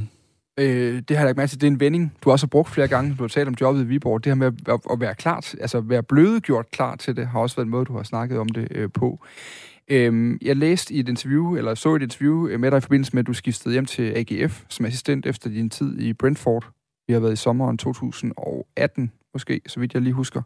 [0.60, 1.62] Øh, det har jeg lagt mærke til.
[1.62, 3.16] Det er en vending, du også har brugt flere gange.
[3.18, 4.24] Du har talt om jobbet i Viborg.
[4.24, 7.56] Det her med at, at være klar, altså være blødegjort klar til det, har også
[7.56, 9.26] været en måde, du har snakket om det øh, på.
[9.88, 13.14] Øh, jeg læste i et interview, eller så et interview øh, med dig i forbindelse
[13.14, 16.70] med, at du skiftede hjem til AGF som assistent efter din tid i Brentford.
[17.08, 20.42] Vi har været i sommeren 2018, måske, så vidt jeg lige husker.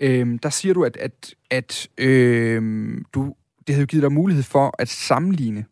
[0.00, 3.34] Øh, der siger du, at, at, at øh, du,
[3.66, 5.64] det havde givet dig mulighed for at sammenligne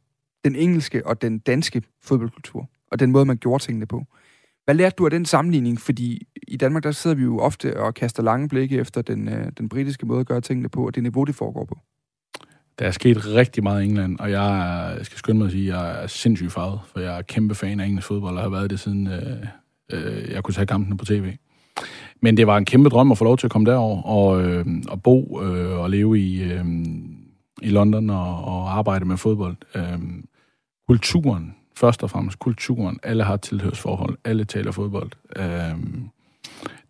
[0.44, 4.06] den engelske og den danske fodboldkultur og den måde, man gjorde tingene på.
[4.64, 5.80] Hvad lærte du af den sammenligning?
[5.80, 9.52] Fordi i Danmark, der sidder vi jo ofte og kaster lange blikke efter den, øh,
[9.58, 11.78] den britiske måde at gøre tingene på, og det niveau, det foregår på.
[12.78, 15.72] Der er sket rigtig meget i England, og jeg, jeg skal skynde mig at sige,
[15.72, 18.48] at jeg er sindssygt farvet, for jeg er kæmpe fan af engelsk fodbold, og har
[18.48, 19.46] været det siden øh,
[19.92, 21.32] øh, jeg kunne tage kampene på tv.
[22.22, 24.66] Men det var en kæmpe drøm at få lov til at komme derover og, øh,
[24.88, 26.64] og bo øh, og leve i, øh,
[27.62, 29.56] i London og, og arbejde med fodbold.
[29.74, 29.98] Øh,
[30.88, 32.98] kulturen, først og fremmest kulturen.
[33.02, 34.18] Alle har tilhørsforhold.
[34.24, 35.10] Alle taler fodbold.
[35.36, 35.78] Øh,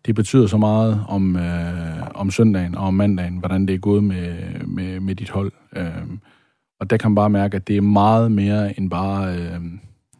[0.05, 4.03] det betyder så meget om, øh, om søndagen og om mandagen, hvordan det er gået
[4.03, 4.35] med,
[4.67, 5.51] med, med dit hold.
[5.75, 6.07] Øh,
[6.79, 9.61] og der kan man bare mærke, at det er meget mere end bare øh,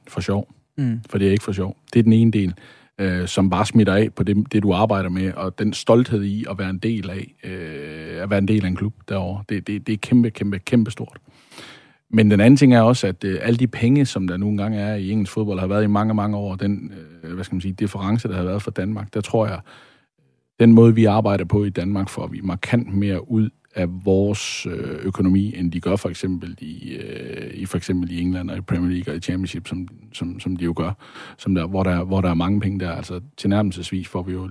[0.07, 0.47] for sjov.
[0.77, 1.01] Mm.
[1.09, 1.77] For det er ikke for sjov.
[1.93, 2.53] Det er den ene del,
[2.99, 6.45] øh, som bare smitter af på det, det, du arbejder med, og den stolthed i
[6.49, 9.43] at være en del af, øh, at være en del af en klub derovre.
[9.49, 11.17] Det, det, det er kæmpe, kæmpe, kæmpe stort.
[12.09, 14.79] Men den anden ting er også, at øh, alle de penge, som der nogle gange
[14.79, 17.61] er i engelsk fodbold, har været i mange, mange år, den, øh, hvad skal man
[17.61, 19.59] sige, difference, der har været for Danmark, der tror jeg,
[20.59, 25.05] den måde, vi arbejder på i Danmark, får vi markant mere ud af vores øh,
[25.05, 28.61] økonomi, end de gør for eksempel i, øh, i for eksempel i England og i
[28.61, 30.91] Premier League og i Championship, som, som, som de jo gør,
[31.37, 32.91] som der, hvor, der, hvor der er mange penge der.
[32.91, 34.49] Altså tilnærmelsesvis får vi jo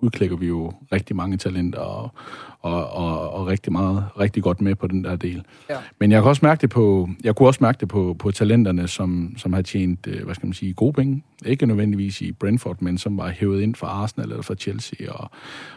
[0.00, 2.10] udklikker vi jo rigtig mange talenter og,
[2.60, 5.44] og, og, og rigtig meget, rigtig godt med på den der del.
[5.70, 5.76] Ja.
[6.00, 8.88] Men jeg kan også mærke det på, jeg kunne også mærke det på, på talenterne,
[8.88, 11.22] som, som har tjent, øh, hvad skal man sige, gode penge.
[11.46, 15.12] Ikke nødvendigvis i Brentford, men som var hævet ind fra Arsenal eller fra Chelsea.
[15.12, 15.30] Og,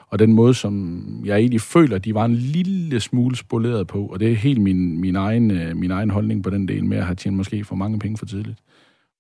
[0.07, 4.19] og den måde, som jeg egentlig føler, de var en lille smule spoleret på, og
[4.19, 7.05] det er helt min, min, egen, øh, min egen holdning på den del med at
[7.05, 8.60] have tjent måske for mange penge for tidligt.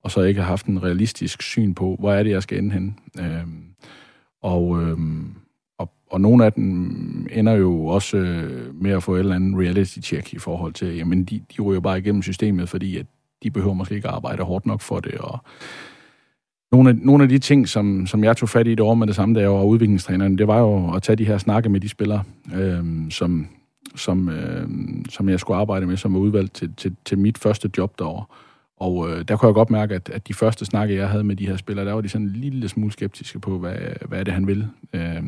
[0.03, 2.71] Og så ikke have haft en realistisk syn på, hvor er det, jeg skal ende
[2.71, 2.99] hen.
[3.19, 3.63] Øhm,
[4.41, 4.97] og, øh,
[5.79, 9.59] og, og nogle af dem ender jo også øh, med at få et eller andet
[9.59, 13.05] reality-check i forhold til, jamen de, de ryger bare igennem systemet, fordi at
[13.43, 15.39] de behøver måske ikke arbejde hårdt nok for det, og
[16.71, 19.07] nogle af, nogle af de ting, som, som jeg tog fat i det år med
[19.07, 21.79] det samme, da jeg var udviklingstræneren, det var jo at tage de her snakke med
[21.79, 22.23] de spillere,
[22.55, 23.47] øh, som,
[23.95, 24.67] som, øh,
[25.09, 28.25] som jeg skulle arbejde med, som var udvalgt til, til, til mit første job derovre.
[28.81, 31.35] Og øh, der kunne jeg godt mærke, at, at de første snakke, jeg havde med
[31.35, 33.75] de her spillere, der var de sådan en lille smule skeptiske på, hvad,
[34.07, 35.23] hvad er det, han vil, øh,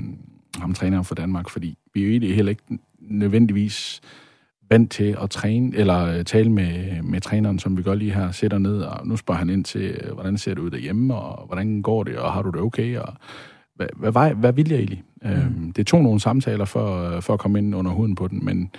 [0.57, 1.49] ham træneren for Danmark.
[1.49, 4.01] Fordi vi er jo egentlig heller ikke nødvendigvis
[4.69, 8.31] vant til at træne, eller øh, tale med, med træneren, som vi gør lige her,
[8.31, 11.45] sætter ned, og nu spørger han ind til, øh, hvordan ser det ud derhjemme, og
[11.45, 13.13] hvordan går det, og har du det okay, og
[13.75, 15.03] hvad, hvad, hvad, hvad vil jeg egentlig?
[15.21, 15.29] Mm.
[15.29, 18.71] Øhm, det tog nogle samtaler for, for at komme ind under huden på den, men,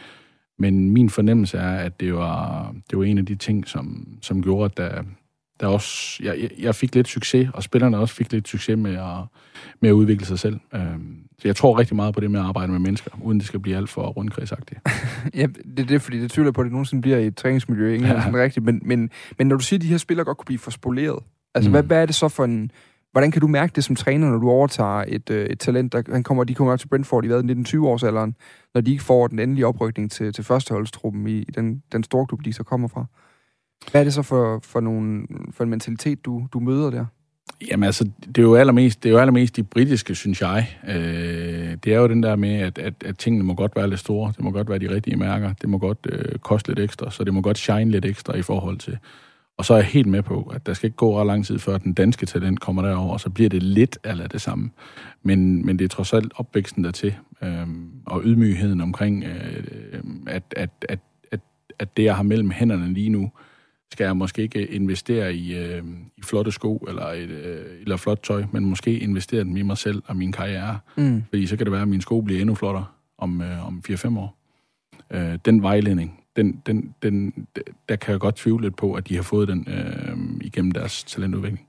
[0.58, 4.42] men min fornemmelse er, at det var, det var en af de ting, som, som
[4.42, 5.02] gjorde, at der,
[5.60, 9.40] der også, jeg, jeg fik lidt succes, og spillerne også fik lidt succes med at,
[9.80, 10.60] med at udvikle sig selv.
[10.74, 13.46] Øhm, så jeg tror rigtig meget på det med at arbejde med mennesker, uden det
[13.46, 14.80] skal blive alt for rundkredsagtigt.
[15.34, 17.92] ja, det er det, fordi det tvivler på, at det nogensinde bliver i et træningsmiljø,
[17.92, 18.22] ikke ja.
[18.22, 18.64] sådan rigtigt.
[18.64, 21.18] Men, men, men når du siger, at de her spillere godt kunne blive for spoleret,
[21.54, 21.72] altså mm.
[21.72, 22.70] hvad, hvad er det så for en...
[23.14, 26.02] Hvordan kan du mærke det som træner, når du overtager et, øh, et talent, der
[26.12, 28.34] han kommer, de kommer op til Brentford i 19-20-årsalderen,
[28.74, 32.26] når de ikke får den endelige oprykning til, til førsteholdstruppen i, i den, den store
[32.26, 33.04] klub, de så kommer fra?
[33.90, 37.04] Hvad er det så for, for, nogle, for en mentalitet, du, du møder der?
[37.70, 40.76] Jamen altså, det er jo allermest, det er jo allermest de britiske, synes jeg.
[40.88, 44.00] Øh, det er jo den der med, at, at, at tingene må godt være lidt
[44.00, 44.32] store.
[44.36, 45.52] Det må godt være de rigtige mærker.
[45.60, 48.42] Det må godt øh, koste lidt ekstra, så det må godt shine lidt ekstra i
[48.42, 48.98] forhold til.
[49.56, 51.58] Og så er jeg helt med på, at der skal ikke gå ret lang tid,
[51.58, 54.70] før den danske talent kommer derover, og så bliver det lidt eller det samme.
[55.22, 57.66] Men, men det er trods alt opvæksten dertil, øh,
[58.06, 59.64] og ydmygheden omkring, øh,
[60.26, 60.98] at, at, at,
[61.30, 61.40] at,
[61.78, 63.30] at det, jeg har mellem hænderne lige nu,
[63.92, 65.82] skal jeg måske ikke investere i, øh,
[66.16, 69.78] i flotte sko eller, et, øh, eller flot tøj, men måske investere dem i mig
[69.78, 70.78] selv og min karriere.
[70.96, 71.24] Mm.
[71.28, 72.86] Fordi så kan det være, at mine sko bliver endnu flottere
[73.18, 74.36] om, øh, om 4-5 år.
[75.10, 77.46] Øh, den vejledning, den, den, den,
[77.88, 81.04] der kan jeg godt tvivle lidt på, at de har fået den øh, igennem deres
[81.04, 81.66] talentudvikling.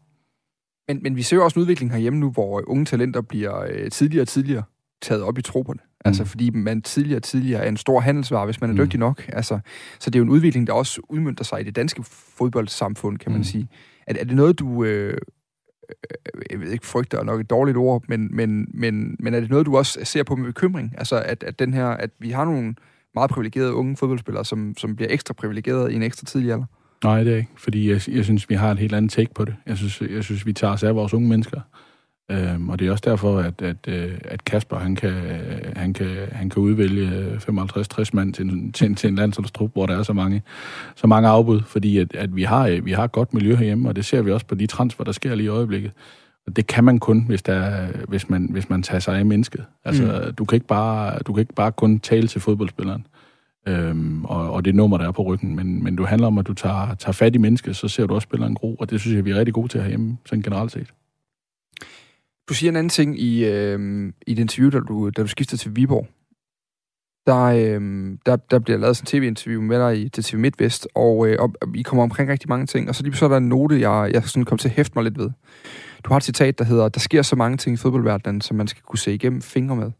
[0.87, 3.91] Men, men vi ser jo også en udvikling herhjemme nu, hvor unge talenter bliver øh,
[3.91, 4.63] tidligere og tidligere
[5.01, 5.79] taget op i trupperne.
[6.05, 6.27] Altså, mm.
[6.27, 8.79] fordi man tidligere og tidligere er en stor handelsvare, hvis man er mm.
[8.79, 9.29] dygtig nok.
[9.33, 9.59] Altså,
[9.99, 13.31] så det er jo en udvikling, der også udmyndter sig i det danske fodboldsamfund, kan
[13.31, 13.43] man mm.
[13.43, 13.67] sige.
[14.07, 14.83] Er, er det noget, du...
[14.83, 15.17] Øh,
[16.51, 19.49] jeg ved ikke, frygter er nok et dårligt ord, men, men, men, men er det
[19.49, 20.93] noget, du også ser på med bekymring?
[20.97, 22.75] Altså, at, at, den her, at vi har nogle
[23.15, 26.65] meget privilegerede unge fodboldspillere, som, som bliver ekstra privilegerede i en ekstra tidlig alder?
[27.03, 29.45] Nej, det er ikke, fordi jeg, jeg synes, vi har et helt andet take på
[29.45, 29.55] det.
[29.65, 31.61] Jeg synes, jeg synes vi tager os af vores unge mennesker.
[32.31, 35.93] Øhm, og det er også derfor, at, at, øh, at Kasper han kan, øh, han
[35.93, 39.97] kan, han kan udvælge øh, 55-60 mand til, en, til, til en landsholdstrup, hvor der
[39.97, 40.43] er så mange,
[40.95, 43.95] så mange afbud, fordi at, at vi, har, vi har et godt miljø herhjemme, og
[43.95, 45.91] det ser vi også på de transfer, der sker lige i øjeblikket.
[46.47, 49.65] Og det kan man kun, hvis, der, hvis, man, hvis man tager sig af mennesket.
[49.85, 50.33] Altså, mm.
[50.35, 53.07] du, kan ikke bare, du kan ikke bare kun tale til fodboldspilleren
[53.67, 55.55] øhm, og, og det nummer, der er på ryggen.
[55.55, 58.13] Men, men du handler om, at du tager, tager fat i mennesket, så ser du
[58.15, 60.71] også spilleren gro, og det synes jeg, vi er rigtig gode til herhjemme, sådan generelt
[60.71, 60.93] set.
[62.49, 65.57] Du siger en anden ting i, øh, i et interview, da du, da du skifter
[65.57, 66.07] til Viborg.
[67.27, 70.87] Der, øh, der, der bliver lavet sådan en tv-interview med dig i, til TV MidtVest,
[70.95, 73.37] og, øh, og I kommer omkring rigtig mange ting, og så lige så er der
[73.37, 75.29] en note, jeg, jeg sådan kom til at hæfte mig lidt ved.
[76.05, 78.67] Du har et citat, der hedder, der sker så mange ting i fodboldverdenen, som man
[78.67, 79.91] skal kunne se igennem fingre med,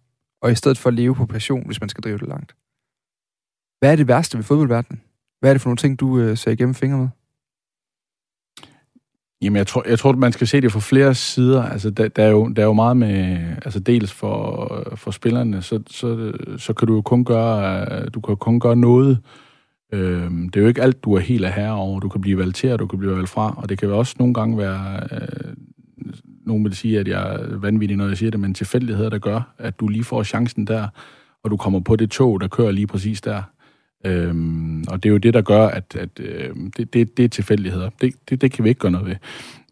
[0.41, 2.55] og i stedet for at leve på passion, hvis man skal drive det langt.
[3.79, 5.01] Hvad er det værste ved fodboldverdenen?
[5.39, 7.07] Hvad er det for nogle ting, du øh, ser igennem fingre med?
[9.41, 11.63] Jamen, jeg tror, jeg tror, man skal se det fra flere sider.
[11.63, 13.37] Altså, der, der, er, jo, der er jo meget med...
[13.65, 18.37] Altså, dels for, for spillerne, så, så, så kan du jo kun gøre, du kan
[18.37, 19.19] kun gøre noget.
[19.93, 21.99] Øhm, det er jo ikke alt, du er helt af herre over.
[21.99, 23.53] Du kan blive valgt til, og du kan blive valgt fra.
[23.57, 25.07] Og det kan også nogle gange være...
[25.11, 25.53] Øh,
[26.45, 29.53] nogen vil sige, at jeg er vanvittig, når jeg siger det, men tilfældigheder, der gør,
[29.57, 30.87] at du lige får chancen der,
[31.43, 33.43] og du kommer på det tog, der kører lige præcis der.
[34.05, 37.29] Øhm, og det er jo det, der gør, at, at øh, det, det, det er
[37.29, 37.89] tilfældigheder.
[38.01, 39.15] Det, det, det kan vi ikke gøre noget ved.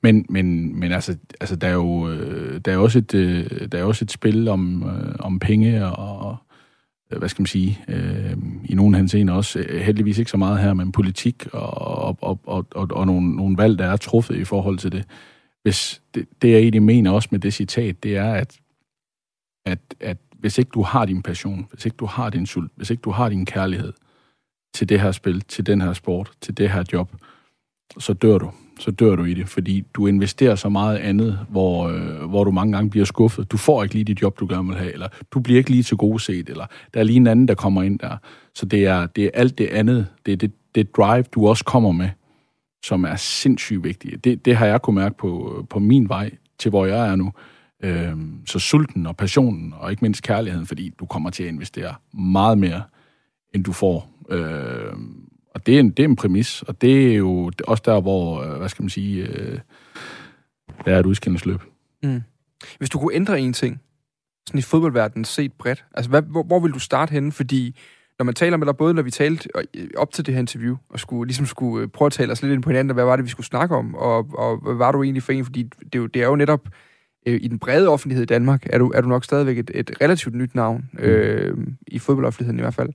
[0.04, 3.78] Men, men, men altså, altså der, er jo, øh, der, er også et, øh, der
[3.78, 6.38] er også et spil om, øh, om penge og,
[7.18, 10.92] hvad skal man sige, øh, i nogen henseender også, heldigvis ikke så meget her, men
[10.92, 14.78] politik og, og, og, og, og, og nogle, nogle valg, der er truffet i forhold
[14.78, 15.04] til det.
[15.64, 18.60] Hvis det, det, jeg egentlig mener også med det citat, det er, at,
[19.66, 22.90] at, at hvis ikke du har din passion, hvis ikke du har din sult, hvis
[22.90, 23.94] ikke du har din kærlighed,
[24.74, 27.12] til det her spil, til den her sport, til det her job,
[28.00, 28.52] så dør du.
[28.80, 32.52] Så dør du i det, fordi du investerer så meget andet, hvor, øh, hvor du
[32.52, 33.52] mange gange bliver skuffet.
[33.52, 35.84] Du får ikke lige dit job, du gerne vil have, eller du bliver ikke lige
[35.84, 38.18] til gode set, eller der er lige en anden, der kommer ind der.
[38.56, 41.66] Så det er, det er alt det andet, det er det, det drive, du også
[41.66, 42.10] kommer med,
[42.84, 44.18] som er sindssygt vigtige.
[44.18, 47.34] Det, det har jeg kunne mærke på, på min vej til, hvor jeg er nu.
[47.84, 51.96] Øhm, så sulten og passionen, og ikke mindst kærligheden, fordi du kommer til at investere
[52.14, 52.84] meget mere,
[53.54, 57.16] end du får Øhm, og det er, en, det er en præmis, og det er
[57.16, 59.60] jo også der, hvor, øh, hvad skal man sige, øh,
[60.86, 61.62] der er et udskillingsløb.
[62.04, 62.22] Mm.
[62.78, 63.82] Hvis du kunne ændre en ting,
[64.48, 67.32] sådan i fodboldverdenen set bredt, altså hvad, hvor, hvor vil du starte henne?
[67.32, 67.76] Fordi
[68.20, 70.78] når man taler med dig, både når vi talte øh, op til det her interview,
[70.90, 73.04] og skulle, ligesom skulle øh, prøve at tale os lidt ind på hinanden, og hvad
[73.04, 75.46] var det, vi skulle snakke om, og, og hvad var du egentlig for en?
[75.46, 76.70] Fordi det er jo, det er jo netop
[77.26, 79.92] øh, i den brede offentlighed i Danmark, er du, er du nok stadigvæk et, et
[80.02, 81.00] relativt nyt navn, mm.
[81.00, 82.90] øh, i fodboldoffentligheden i hvert fald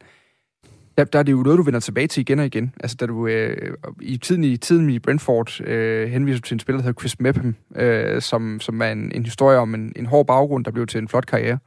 [0.99, 2.75] der, der er det jo noget, du vender tilbage til igen og igen.
[2.81, 6.79] Altså, da du øh, i tiden i tiden i Brentford øh, henviser til en spiller,
[6.79, 10.27] der hedder Chris Mepham, øh, som, som er en, en historie om en, en hård
[10.27, 11.59] baggrund, der blev til en flot karriere,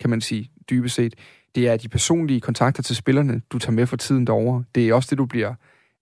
[0.00, 1.14] kan man sige, dybest set.
[1.54, 4.64] Det er de personlige kontakter til spillerne, du tager med for tiden derovre.
[4.74, 5.54] Det er også det, du bliver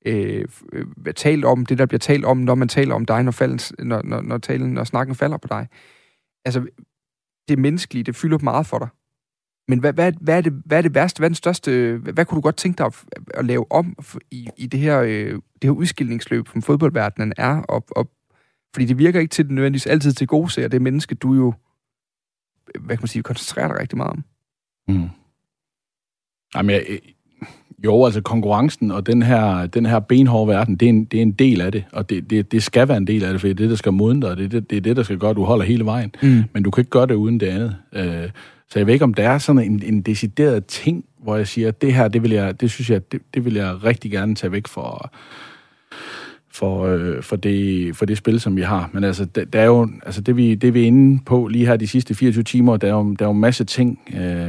[0.07, 3.33] øh, øh talt om, det der bliver talt om, når man taler om dig, når,
[3.33, 5.69] falden, når, når, når, talen, når snakken falder på dig.
[6.45, 6.67] Altså,
[7.49, 8.89] det menneskelige, det fylder meget for dig.
[9.69, 12.13] Men hvad, hvad, hvad, er det, hvad er det værste, hvad er den største, hvad,
[12.13, 13.97] hvad kunne du godt tænke dig at, at lave om
[14.31, 17.63] i, i det, her, øh, det her udskillingsløb, som fodboldverdenen er?
[17.63, 18.11] Og, og,
[18.75, 21.55] fordi det virker ikke til det nødvendigvis altid til gode ser, det menneske, du jo,
[22.81, 24.25] hvad kan man sige, koncentrerer dig rigtig meget om.
[24.89, 25.09] Mm.
[26.57, 26.83] Jamen, jeg,
[27.85, 31.23] jo, altså konkurrencen og den her, den her benhårde verden, det er, en, det er
[31.23, 33.49] en del af det, og det, det, det skal være en del af det, for
[33.49, 35.19] det er det, der skal modne dig, det er det, det, er det der skal
[35.19, 36.15] gøre, at du holder hele vejen.
[36.23, 36.45] Mm.
[36.53, 37.77] Men du kan ikke gøre det uden det andet.
[37.93, 38.31] Øh,
[38.71, 41.69] så jeg ved ikke, om der er sådan en, en decideret ting, hvor jeg siger,
[41.69, 44.35] at det her, det vil jeg, det synes jeg, det, det vil jeg rigtig gerne
[44.35, 45.13] tage væk for,
[46.61, 48.90] for, øh, for, det, for det spil, som vi har.
[48.92, 51.66] Men altså, der, der er jo, altså det, vi, det vi er inde på lige
[51.66, 54.49] her de sidste 24 timer, der er jo, der er jo en masse ting øh,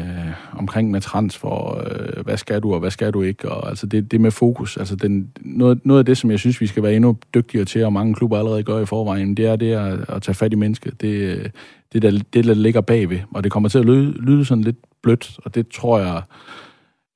[0.54, 4.12] omkring med transfer, øh, hvad skal du, og hvad skal du ikke, og altså det,
[4.12, 4.78] det med fokus.
[4.78, 7.86] Altså den, noget, noget af det, som jeg synes, vi skal være endnu dygtigere til,
[7.86, 10.56] og mange klubber allerede gør i forvejen, det er det at, at tage fat i
[10.56, 11.02] mennesket.
[11.02, 11.46] Det, øh,
[11.94, 13.20] det, der, det, der ligger bagved.
[13.34, 16.22] Og det kommer til at lyde, lyde sådan lidt blødt, og det tror jeg,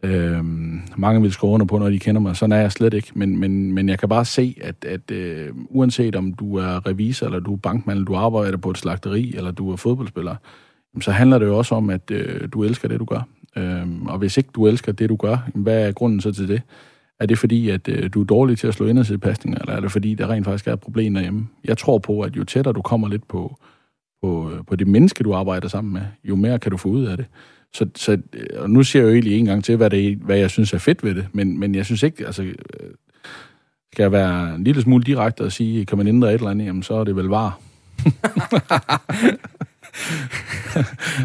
[0.03, 0.45] øh,
[0.97, 2.35] mange vil skrive under på, når de kender mig.
[2.35, 3.11] Sådan er jeg slet ikke.
[3.15, 7.25] Men, men, men jeg kan bare se, at, at øh, uanset om du er revisor,
[7.25, 10.35] eller du er bankmand, eller du arbejder på et slagteri, eller du er fodboldspiller,
[11.01, 13.27] så handler det jo også om, at øh, du elsker det, du gør.
[13.57, 16.61] Øhm, og hvis ikke du elsker det, du gør, hvad er grunden så til det?
[17.19, 19.91] Er det fordi, at øh, du er dårlig til at slå indersidepasninger, eller er det
[19.91, 21.47] fordi, der rent faktisk er et problem derhjemme?
[21.63, 23.57] Jeg tror på, at jo tættere du kommer lidt på,
[24.23, 27.05] på, øh, på det menneske, du arbejder sammen med, jo mere kan du få ud
[27.05, 27.25] af det.
[27.75, 30.37] Så, så øh, og nu siger jeg jo egentlig en gang til, hvad, det, hvad
[30.37, 32.53] jeg synes er fedt ved det, men, men jeg synes ikke, altså, øh,
[33.93, 36.65] skal jeg være en lille smule direkte og sige, kan man ændre et eller andet,
[36.65, 37.59] jamen så er det vel var.
[38.03, 38.13] det,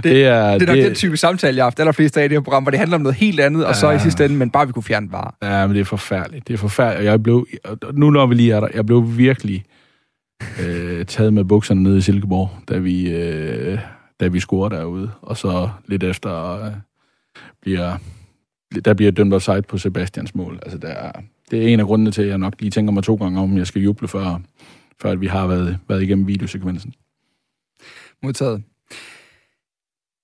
[0.05, 2.28] det, er, det er nok det, den type samtale, jeg har haft allerflest af i
[2.28, 4.36] det her program, hvor det handler om noget helt andet, og så i sidste ende,
[4.36, 5.30] men bare vi kunne fjerne bare.
[5.42, 6.48] Ja, men det er forfærdeligt.
[6.48, 7.11] Det er forfærdeligt.
[7.11, 7.46] Jeg blev,
[7.92, 9.64] nu når vi lige er der, jeg blev virkelig
[10.62, 13.78] øh, taget med bukserne nede i Silkeborg, da vi, øh,
[14.21, 16.73] da vi scorer derude, og så lidt efter øh,
[17.61, 17.97] bliver,
[18.85, 20.59] der bliver dømt offside på Sebastians mål.
[20.62, 21.12] Altså, der er,
[21.51, 23.57] det er en af grundene til, at jeg nok lige tænker mig to gange om,
[23.57, 24.41] jeg skal juble, før,
[25.03, 26.95] før at vi har været, været igennem videosekvensen.
[28.23, 28.62] Modtaget.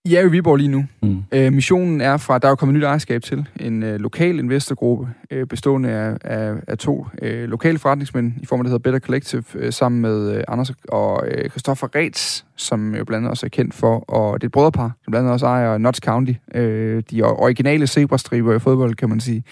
[0.07, 0.85] I er i Viborg lige nu.
[1.03, 1.23] Mm.
[1.33, 5.09] Øh, missionen er fra, der er jo kommet nyt ejerskab til, en øh, lokal investorgruppe,
[5.31, 9.01] øh, bestående af, af, af to øh, lokale forretningsmænd, i form af det hedder Better
[9.01, 13.47] Collective, øh, sammen med øh, Anders og øh, Christoffer Rets, som jo blandt andet også
[13.47, 16.33] er kendt for, og det er et brødrepar, som blandt andet også ejer Notts County,
[16.55, 19.43] øh, de originale zebrastriber i fodbold, kan man sige,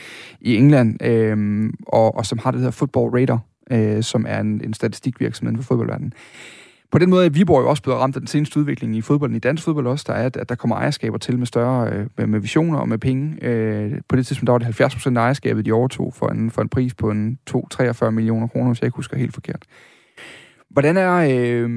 [0.41, 3.39] i England, øh, og, og som har det, der hedder Football Radar,
[3.71, 6.13] øh, som er en, en statistikvirksomhed for fodboldverdenen
[6.95, 9.37] på den måde er Viborg jo også blevet ramt af den seneste udvikling i fodbolden,
[9.37, 12.27] i dansk fodbold også, der er, at der kommer ejerskaber til med større, øh, med,
[12.27, 13.45] med visioner og med penge.
[13.45, 16.51] Øh, på det tidspunkt, der var det 70 procent af ejerskabet, de overtog for en,
[16.51, 19.63] for en pris på en 2-43 millioner kroner, hvis jeg ikke husker helt forkert.
[20.71, 21.71] Hvordan er, øh,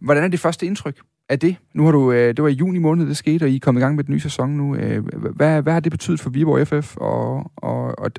[0.00, 0.98] hvordan er det første indtryk
[1.28, 1.56] af det?
[1.74, 3.80] Nu har du, øh, det var i juni måned, det skete, og I er kommet
[3.80, 4.76] i gang med den nye sæson nu.
[4.76, 5.04] Øh,
[5.36, 8.10] hvad, hvad har det betydet for Viborg FF, og, og, og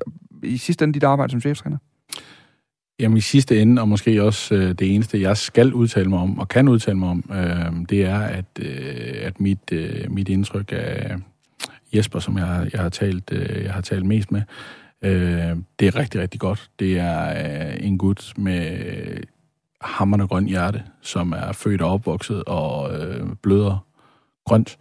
[0.44, 1.78] i sidste ende dit arbejde som cheftræner?
[3.00, 6.40] Jamen i sidste ende, og måske også øh, det eneste, jeg skal udtale mig om,
[6.40, 10.72] og kan udtale mig om, øh, det er, at, øh, at mit, øh, mit indtryk
[10.72, 11.16] af
[11.96, 14.42] Jesper, som jeg, jeg, har, talt, øh, jeg har talt mest med,
[15.02, 16.70] øh, det er rigtig, rigtig godt.
[16.80, 17.30] Det er
[17.70, 18.78] øh, en gut med
[19.82, 23.86] hammerne grøn hjerte, som er født og opvokset og øh, bløder
[24.46, 24.78] grønt.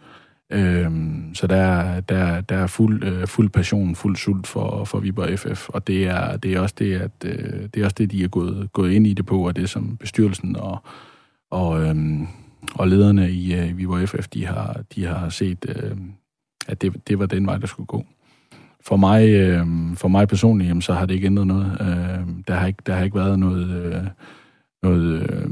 [0.51, 5.39] Øhm, så der, der, der er fuld, øh, fuld passion, fuld sult for, for Viborg
[5.39, 8.23] FF, og det er, det er også det, at øh, det er også det, de
[8.23, 10.83] er gået, gået ind i det på, og det som bestyrelsen og,
[11.51, 12.27] og, øhm,
[12.75, 15.97] og lederne i øh, Viborg FF, de har, de har set, øh,
[16.67, 18.05] at det, det var den vej, der skulle gå.
[18.81, 21.77] For mig, øh, for mig personligt, jamen, så har det ikke ændret noget.
[21.81, 23.93] Øh, der, har ikke, der har ikke været noget...
[23.93, 24.03] Øh,
[24.85, 25.47] noget øh,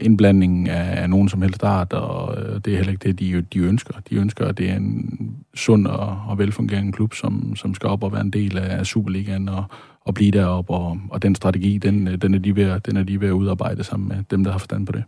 [0.00, 3.42] indblanding af, af nogen som helst art, og øh, det er heller ikke det, de,
[3.42, 3.94] de ønsker.
[4.10, 8.02] De ønsker, at det er en sund og, og velfungerende klub, som, som skal op
[8.02, 9.64] og være en del af Superligaen og,
[10.00, 13.20] og blive deroppe, og, og den strategi, den, den, er de ved, den er de
[13.20, 15.04] ved at udarbejde sammen med dem, der har forstand på det.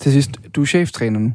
[0.00, 1.32] Til sidst, du er cheftræner nu.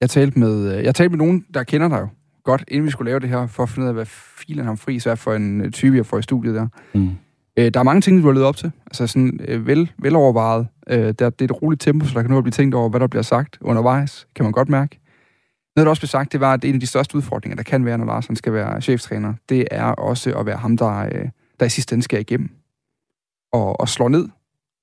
[0.00, 2.08] Jeg talte med, jeg talte med nogen, der kender dig jo
[2.44, 4.76] godt, inden vi skulle lave det her, for at finde ud af, hvad filen ham
[4.76, 6.68] fri så er for en type, jeg får i studiet der.
[6.94, 7.10] Mm.
[7.58, 8.72] Øh, der er mange ting, du har levet op til.
[8.86, 10.66] Altså sådan øh, vel, velovervejet.
[10.88, 13.00] Øh, der, det er et roligt tempo, så der kan nu blive tænkt over, hvad
[13.00, 14.26] der bliver sagt undervejs.
[14.34, 14.98] Kan man godt mærke.
[15.76, 17.84] Noget, der også blev sagt, det var, at en af de største udfordringer, der kan
[17.84, 21.28] være, når Lars skal være cheftræner, det er også at være ham, der, øh,
[21.60, 22.50] der i sidste ende skal igennem.
[23.52, 24.28] Og, og slå ned.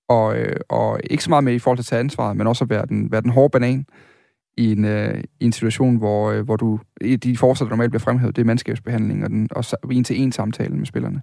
[0.09, 2.63] Og, øh, og ikke så meget med i forhold til at tage ansvaret, men også
[2.63, 3.85] at være den, være den hårde banan
[4.57, 6.79] i en, øh, i en situation, hvor, øh, hvor du,
[7.23, 11.21] de fortsat normalt bliver fremhævet, det er mandskabsbehandling og, den, og en-til-en samtale med spillerne.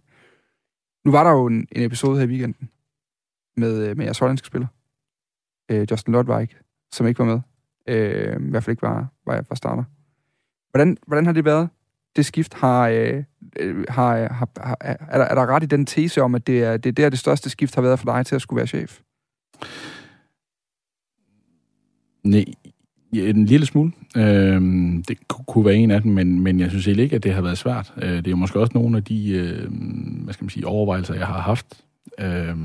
[1.07, 2.71] Nu var der jo en, en episode her i weekenden
[3.57, 4.67] med, øh, med jeres hollandske spiller,
[5.71, 6.59] øh, Justin Lodwijk,
[6.93, 7.41] som ikke var med.
[7.87, 9.85] Øh, I hvert fald ikke var, var, var starter.
[10.71, 11.69] Hvordan, hvordan har det været,
[12.17, 12.55] det skift?
[12.55, 13.25] Har, øh,
[13.61, 16.47] øh har, øh, har, har, er, der, er der ret i den tese om, at
[16.47, 18.57] det er, det er der, det største skift har været for dig til at skulle
[18.57, 19.01] være chef?
[22.25, 22.45] Nej,
[23.13, 23.93] en lille smule.
[24.17, 24.61] Øh,
[25.09, 27.59] det kunne være en af dem, men, men jeg synes ikke, at det har været
[27.59, 27.93] svært.
[28.03, 29.73] Øh, det er jo måske også nogle af de øh,
[30.25, 31.67] hvad skal man sige, overvejelser, jeg har haft.
[32.21, 32.57] Øh,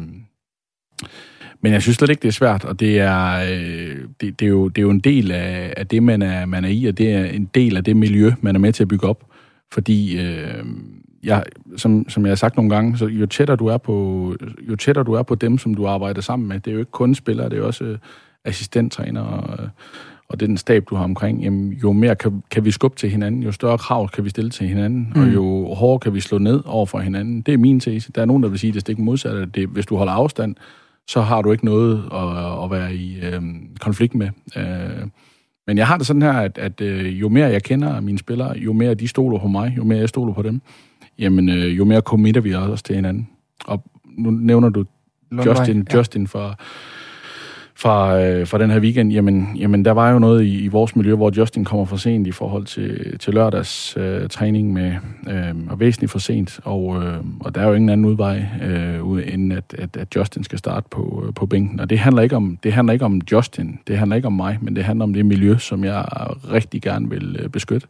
[1.62, 4.49] men jeg synes slet ikke, det er svært, og det er, øh, det, det er,
[4.49, 6.97] jo, det er jo en del af, af det, man er, man er i, og
[6.97, 9.26] det er en del af det miljø, man er med til at bygge op.
[9.72, 10.66] Fordi, øh,
[11.24, 11.43] jeg,
[11.78, 14.36] som, som jeg har sagt nogle gange, så jo tættere, du er på,
[14.70, 16.91] jo tættere du er på dem, som du arbejder sammen med, det er jo ikke
[16.91, 17.97] kun spillere, det er også øh,
[18.45, 19.70] assistenttræner og,
[20.32, 23.44] og den stab, du har omkring, jamen, jo mere kan, kan vi skubbe til hinanden,
[23.44, 25.22] jo større krav kan vi stille til hinanden, mm.
[25.22, 27.42] og jo hårdere kan vi slå ned over for hinanden.
[27.42, 28.12] Det er min tese.
[28.12, 29.56] Der er nogen, der vil sige, at det stikker modsat.
[29.56, 30.56] Det, hvis du holder afstand,
[31.08, 33.42] så har du ikke noget at, at være i øh,
[33.80, 34.30] konflikt med.
[34.58, 35.08] Øh,
[35.68, 38.58] men jeg har det sådan her, at, at øh, jo mere jeg kender mine spillere,
[38.58, 40.62] jo mere de stoler på mig, jo mere jeg stoler på dem,
[41.20, 43.30] jamen øh, jo mere committer vi også til hinanden.
[43.66, 43.84] Og
[44.18, 44.86] nu nævner du
[45.46, 45.98] Justin, ja.
[45.98, 46.56] Justin fra
[47.82, 50.96] fra, øh, fra den her weekend, jamen, jamen der var jo noget i, i vores
[50.96, 54.96] miljø, hvor Justin kommer for sent i forhold til, til lørdags øh, træning med,
[55.30, 59.34] øh, og væsentligt for sent, og, øh, og der er jo ingen anden udvej, øh,
[59.34, 61.80] end at, at, at Justin skal starte på, øh, på bænken.
[61.80, 64.58] Og det handler, ikke om, det handler ikke om Justin, det handler ikke om mig,
[64.62, 66.06] men det handler om det miljø, som jeg
[66.52, 67.88] rigtig gerne vil øh, beskytte.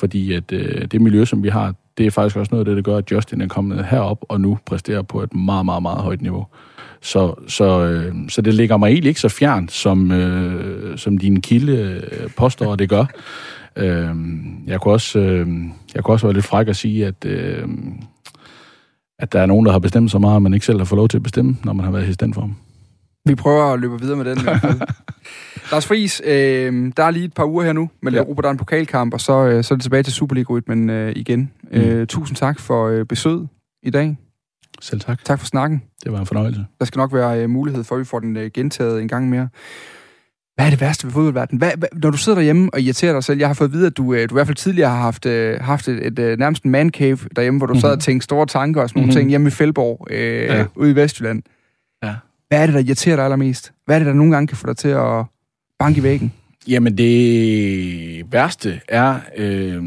[0.00, 2.76] Fordi at øh, det miljø, som vi har, det er faktisk også noget af det,
[2.76, 6.02] der gør, at Justin er kommet herop og nu præsterer på et meget, meget, meget
[6.02, 6.46] højt niveau.
[7.02, 11.40] Så, så, øh, så det ligger mig egentlig ikke så fjernt, som, øh, som din
[11.40, 13.04] kilde øh, påstår, det gør.
[13.76, 14.16] Øh,
[14.66, 15.48] jeg, kunne også, øh,
[15.94, 17.68] jeg kunne også være lidt fræk at sige, at, øh,
[19.18, 20.96] at der er nogen, der har bestemt så meget, at man ikke selv har fået
[20.96, 22.54] lov til at bestemme, når man har været assistent for dem.
[23.24, 24.38] Vi prøver at løbe videre med den.
[25.72, 28.18] Lars Friis, øh, der er lige et par uger her nu med ja.
[28.18, 31.12] Europa, der er en pokalkamp, og så, øh, så er det tilbage til Superliga-rytmen øh,
[31.16, 31.50] igen.
[31.62, 31.80] Mm.
[31.80, 33.48] Øh, tusind tak for øh, besøget
[33.82, 34.16] i dag.
[34.80, 35.24] Selv tak.
[35.24, 35.82] Tak for snakken.
[36.04, 36.66] Det var en fornøjelse.
[36.78, 39.28] Der skal nok være uh, mulighed for, at vi får den uh, gentaget en gang
[39.28, 39.48] mere.
[40.54, 41.58] Hvad er det værste ved fodboldverdenen?
[41.58, 43.86] Hvad, hvad, når du sidder derhjemme og irriterer dig selv, jeg har fået at vide,
[43.86, 46.38] at du, uh, du i hvert fald tidligere har haft, uh, haft et, et, uh,
[46.38, 47.80] nærmest en man cave derhjemme, hvor du mm-hmm.
[47.80, 49.08] sad og tænkte store tanker og sådan mm-hmm.
[49.08, 50.64] nogle ting hjemme i Fældborg, uh, ja.
[50.74, 51.42] ude i Vestjylland.
[52.02, 52.14] Ja.
[52.48, 53.72] Hvad er det, der irriterer dig allermest?
[53.86, 55.24] Hvad er det, der nogle gange kan få dig til at
[55.78, 56.32] banke i væggen?
[56.68, 59.82] Jamen, det værste er, øh,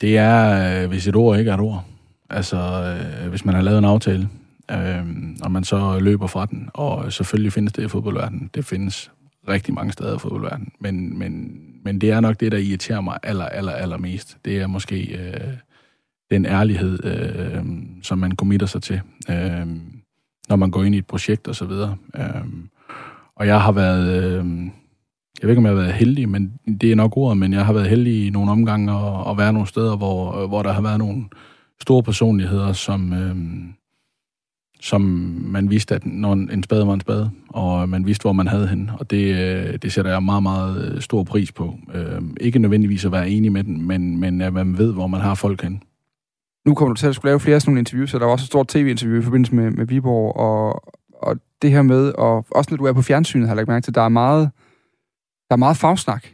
[0.00, 1.84] det er, hvis et ord ikke er et ord.
[2.30, 4.28] Altså, øh, hvis man har lavet en aftale,
[4.70, 5.04] øh,
[5.42, 8.50] og man så løber fra den, og selvfølgelig findes det i fodboldverdenen.
[8.54, 9.10] Det findes
[9.48, 10.72] rigtig mange steder i fodboldverdenen.
[10.80, 14.36] Men, men, men det er nok det, der irriterer mig aller, aller, aller mest.
[14.44, 15.54] Det er måske øh,
[16.30, 17.64] den ærlighed, øh,
[18.02, 19.00] som man committer sig til,
[19.30, 19.66] øh,
[20.48, 21.96] når man går ind i et projekt og så videre.
[22.16, 22.44] Øh,
[23.36, 24.22] og jeg har været...
[24.22, 24.46] Øh,
[25.42, 27.66] jeg ved ikke, om jeg har været heldig, men det er nok ordet, men jeg
[27.66, 30.82] har været heldig i nogle omgange og, og være nogle steder, hvor, hvor der har
[30.82, 31.24] været nogle,
[31.80, 33.36] store personligheder, som, øh,
[34.80, 35.00] som
[35.40, 38.68] man vidste, at når en spade var en spade, og man vidste, hvor man havde
[38.68, 38.92] hende.
[38.98, 41.78] Og det, øh, det sætter jeg meget, meget stor pris på.
[41.94, 45.20] Øh, ikke nødvendigvis at være enig med den, men, men at man ved, hvor man
[45.20, 45.82] har folk hen.
[46.66, 48.42] Nu kommer du til at skulle lave flere sådan nogle interviews, så der var også
[48.44, 52.70] et stort tv-interview i forbindelse med, med Viborg, og, og det her med, og også
[52.70, 54.50] når du er på fjernsynet, har jeg lagt mærke til, der er meget,
[55.48, 56.26] der er meget fagsnak.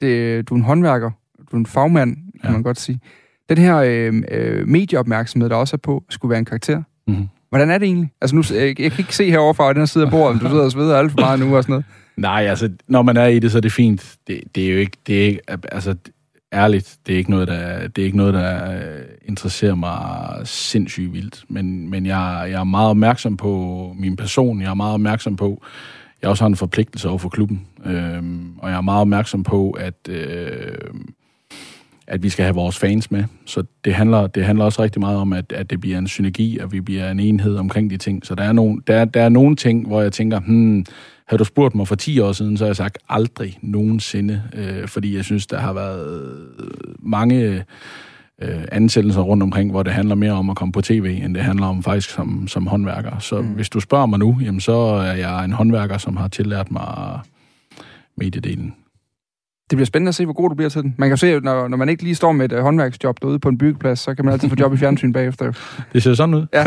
[0.00, 1.10] Det, du er en håndværker,
[1.50, 2.50] du er en fagmand, kan ja.
[2.50, 3.00] man godt sige.
[3.48, 6.82] Den her øh, øh, medieopmærksomhed, der også er på, skulle være en karakter.
[7.06, 7.28] Mm-hmm.
[7.48, 8.12] Hvordan er det egentlig?
[8.20, 10.48] Altså nu, jeg, jeg kan ikke se herovre fra den her side af bordet, du
[10.48, 11.84] sidder og sveder alt for meget nu og sådan noget.
[12.16, 14.16] Nej, altså, når man er i det, så er det fint.
[14.26, 15.94] Det, det er jo ikke, det er ikke, altså,
[16.52, 18.78] ærligt, det er ikke noget, der, det er ikke noget, der
[19.24, 21.44] interesserer mig sindssygt vildt.
[21.48, 24.60] Men, men jeg, jeg er meget opmærksom på min person.
[24.60, 25.62] Jeg er meget opmærksom på,
[26.22, 27.66] jeg også har en forpligtelse over for klubben.
[27.84, 30.74] Øhm, og jeg er meget opmærksom på, at øh,
[32.06, 33.24] at vi skal have vores fans med.
[33.46, 36.58] Så det handler, det handler også rigtig meget om, at, at det bliver en synergi,
[36.58, 38.26] og vi bliver en enhed omkring de ting.
[38.26, 40.86] Så der er, nogle, der, der er nogle ting, hvor jeg tænker, hmm,
[41.26, 44.88] havde du spurgt mig for 10 år siden, så har jeg sagt aldrig nogensinde, øh,
[44.88, 46.36] fordi jeg synes, der har været
[46.98, 47.64] mange
[48.42, 51.42] øh, ansættelser rundt omkring, hvor det handler mere om at komme på tv, end det
[51.42, 53.18] handler om faktisk som, som håndværker.
[53.18, 53.46] Så mm.
[53.46, 57.20] hvis du spørger mig nu, jamen, så er jeg en håndværker, som har tillært mig
[58.16, 58.74] mediedelen.
[59.70, 60.94] Det bliver spændende at se, hvor god du bliver til den.
[60.98, 63.48] Man kan se, når, når man ikke lige står med et uh, håndværksjob derude på
[63.48, 65.52] en byggeplads, så kan man altid få job i fjernsyn bagefter.
[65.92, 66.46] Det ser sådan ud.
[66.52, 66.64] ja.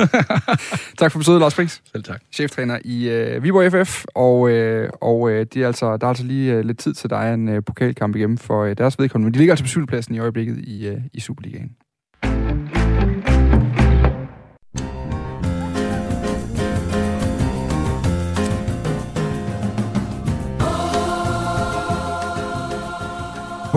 [1.00, 1.82] tak for besøget, Lars Friis.
[1.92, 2.22] Selv tak.
[2.34, 6.24] Cheftræner i uh, Viborg FF, og, uh, og uh, de er altså, der er altså
[6.24, 9.26] lige uh, lidt tid til dig en uh, pokalkamp igennem for uh, deres vedkommende.
[9.26, 11.70] Men de ligger altså på syvendepladsen i øjeblikket i, uh, i Superligaen.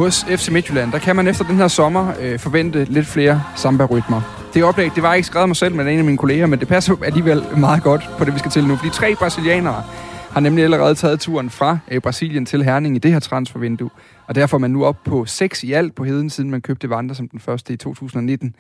[0.00, 4.50] Hos FC Midtjylland, der kan man efter den her sommer øh, forvente lidt flere samba-rytmer.
[4.54, 6.68] Det oplæg, det var ikke skrevet mig selv, men en af mine kolleger, men det
[6.68, 8.76] passer alligevel meget godt på det, vi skal til nu.
[8.76, 9.84] Fordi tre brasilianere
[10.30, 13.90] har nemlig allerede taget turen fra øh, Brasilien til Herning i det her transfervindue.
[14.26, 16.90] Og derfor er man nu op på seks i alt på heden, siden man købte
[16.90, 18.54] Vanda som den første i 2019.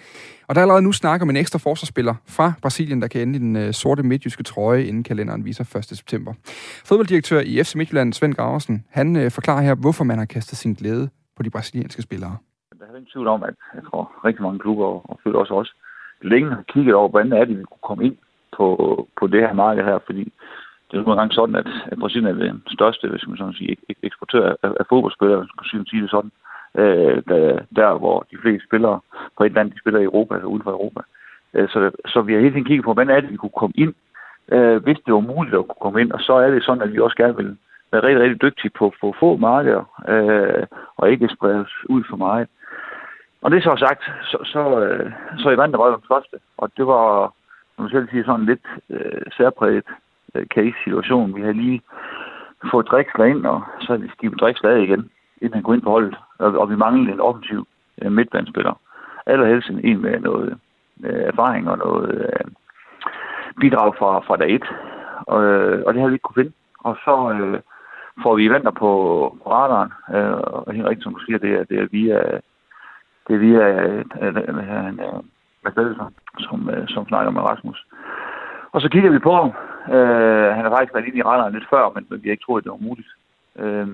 [0.48, 3.36] Og der er allerede nu snakker om en ekstra forsvarsspiller fra Brasilien, der kan ende
[3.36, 5.84] i den øh, sorte midtjyske trøje, inden kalenderen viser 1.
[5.84, 6.32] september.
[6.84, 10.74] Fodbolddirektør i FC Midtjylland, Svend Graversen, han øh, forklarer her, hvorfor man har kastet sin
[10.74, 11.08] glæde
[11.40, 12.36] på de brasilianske spillere.
[12.78, 15.70] Der er ingen tvivl om, at jeg tror rigtig mange klubber, og føler også os,
[16.22, 18.16] længe har kigget over, hvordan er det, vi kunne komme ind
[18.56, 18.66] på,
[19.18, 20.24] på det her marked her, fordi
[20.86, 23.60] det er jo nogle gange sådan, at, at Brasilien er den største, hvis man sådan
[23.60, 26.32] sige, eksportør af, af fodboldspillere, hvis man kan sige det sådan,
[26.80, 29.00] øh, der, der, hvor de fleste spillere
[29.36, 31.00] på et land, de spiller i Europa, altså uden for Europa.
[31.54, 33.76] Øh, så, så vi har hele tiden kigget på, hvordan er det, vi kunne komme
[33.84, 33.94] ind,
[34.54, 36.92] øh, hvis det var muligt at kunne komme ind, og så er det sådan, at
[36.92, 37.56] vi også gerne vil
[37.92, 40.66] være rigtig, rigtig dygtig på, på få markeder, øh,
[40.96, 42.48] og ikke spredes ud for meget.
[43.42, 47.32] Og det så sagt, så, så, øh, så i vandt røven første, og det var,
[47.76, 49.84] som jeg selv siger, sådan lidt øh, særpræget
[50.34, 51.34] øh, case-situation.
[51.36, 51.82] Vi har lige
[52.70, 55.10] fået Drexler ind, og så vi skibet Drexler af igen,
[55.40, 56.16] inden han går ind på holdet.
[56.38, 57.66] Og, og vi mangler en offensiv
[58.02, 58.80] øh, midtbandspiller.
[59.26, 60.58] Allerhelst en med noget
[61.04, 62.50] øh, erfaring og noget øh,
[63.60, 64.64] bidrag fra, fra dag 1.
[65.26, 66.52] Og, øh, og det har vi ikke kunne finde.
[66.78, 67.60] Og så øh,
[68.22, 68.90] får vi venter på,
[69.42, 72.18] på radaren, øh, og helt rigtigt, som du siger, det er, det er via,
[73.28, 74.36] det er via øh, øh,
[75.76, 75.96] øh,
[76.38, 77.86] som, øh, som snakker med Rasmus.
[78.72, 79.50] Og så kigger vi på ham.
[79.96, 82.44] Øh, han har faktisk været inde i radaren lidt før, men, men vi har ikke
[82.44, 83.08] troet, at det var muligt.
[83.58, 83.88] Øh,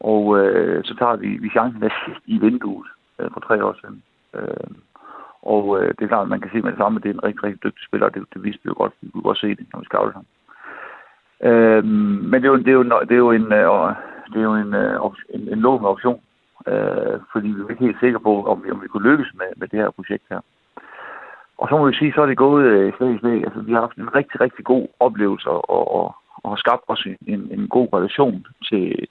[0.00, 1.90] og øh, så tager vi, vi chancen der
[2.26, 2.86] i vinduet
[3.18, 4.02] øh, for tre år siden.
[4.34, 4.70] Øh,
[5.42, 7.14] og øh, det er klart, at man kan se med det samme, at det er
[7.14, 8.92] en rigtig, rigtig dygtig spiller, og det, det viste vi jo godt.
[9.00, 10.26] Vi kunne godt se det, når vi scoutede ham.
[11.42, 11.84] Øh,
[12.30, 13.94] men det er jo, det er jo, det er jo en, øh,
[14.32, 15.00] det er jo en, øh,
[15.34, 16.20] en, en lovende option,
[16.68, 19.46] øh, fordi vi er ikke helt sikre på, om vi, om vi kunne lykkes med,
[19.56, 20.40] med det her projekt her.
[21.58, 23.96] Og så må vi sige, så er det gået øh, slet Altså, vi har haft
[23.96, 28.46] en rigtig, rigtig god oplevelse og, og, og har skabt os en, en god relation
[28.68, 29.06] til,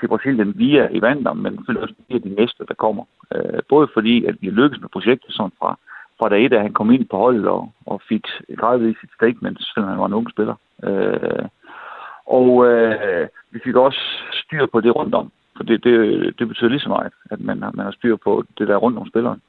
[0.00, 3.04] til Brasilien via Evander, men selvfølgelig også via de næste, der kommer.
[3.34, 5.78] Øh, både fordi, at vi lykkes med projektet sådan fra,
[6.18, 9.58] fra dag et, da han kom ind på holdet og, og fik gradvist sit statement,
[9.62, 10.54] selvom han var en ung spiller.
[10.84, 11.44] Øh,
[12.26, 14.00] og øh, vi fik også
[14.32, 15.32] styr på det rundt om.
[15.56, 15.98] For det, det,
[16.38, 19.08] det betyder lige så meget, at man, man har styr på det der rundt om
[19.08, 19.40] spilleren.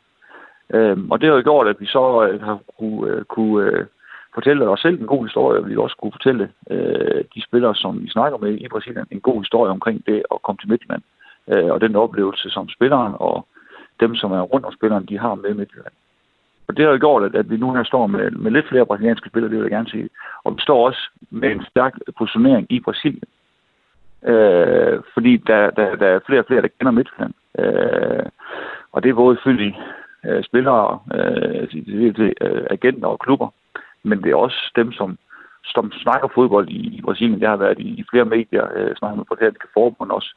[0.73, 3.85] Øh, og det har jo gjort, at vi så øh, har kunne, øh, kunne øh,
[4.33, 8.03] fortælle os selv en god historie, og vi også kunne fortælle øh, de spillere, som
[8.03, 11.03] vi snakker med i Brasilien, en god historie omkring det at komme til Midtjylland.
[11.51, 13.47] Øh, og den oplevelse, som spilleren og
[13.99, 15.93] dem, som er rundt om spilleren, de har med Midtjylland.
[16.67, 18.85] Og det har jo gjort, at, at vi nu her står med, med lidt flere
[18.85, 20.09] brasilianske spillere, det vil jeg gerne sige.
[20.43, 23.29] Og vi står også med en stærk positionering i Brasilien.
[24.23, 27.33] Øh, fordi der, der, der er flere og flere, der kender Midtjylland.
[27.59, 28.25] Øh,
[28.91, 29.79] og det er både selvfølgelig
[30.25, 33.49] øh, spillere, øh, altså, øh, agenter og klubber,
[34.03, 35.17] men det er også dem, som,
[35.65, 37.41] som snakker fodbold i, i Brasilien.
[37.41, 40.35] Jeg har været i, i flere medier, øh, snakket med brasilianske forbund også.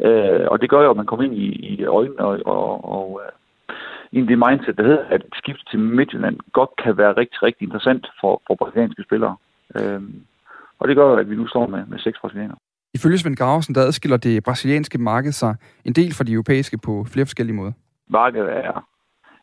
[0.00, 3.20] Øh, og det gør jo, at man kommer ind i, i øjnene og, og, og
[3.24, 3.32] øh,
[4.12, 7.62] ind i det mindset, der hedder, at skifte til Midtjylland godt kan være rigtig, rigtig
[7.66, 9.36] interessant for, for brasilianske spillere.
[9.76, 10.22] Øhm,
[10.78, 12.58] og det gør at vi nu står med, med seks brasilianere.
[12.94, 15.54] Ifølge Svend Graversen, der adskiller det brasilianske marked sig
[15.84, 17.72] en del fra de europæiske på flere forskellige måder.
[18.08, 18.86] Markedet er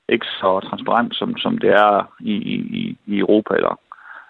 [0.09, 3.79] ikke så transparent, som, som det er i, i, i Europa eller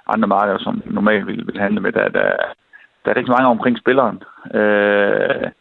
[0.07, 1.91] andre markeder, som normalt vil, vil handle med.
[1.91, 2.31] Der, der,
[3.05, 4.23] der er rigtig mange omkring spilleren.
[4.53, 5.51] Øh,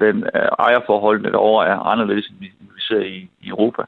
[0.00, 3.82] den øh, ejerforholdene derovre er anderledes, end vi, vi ser i, i Europa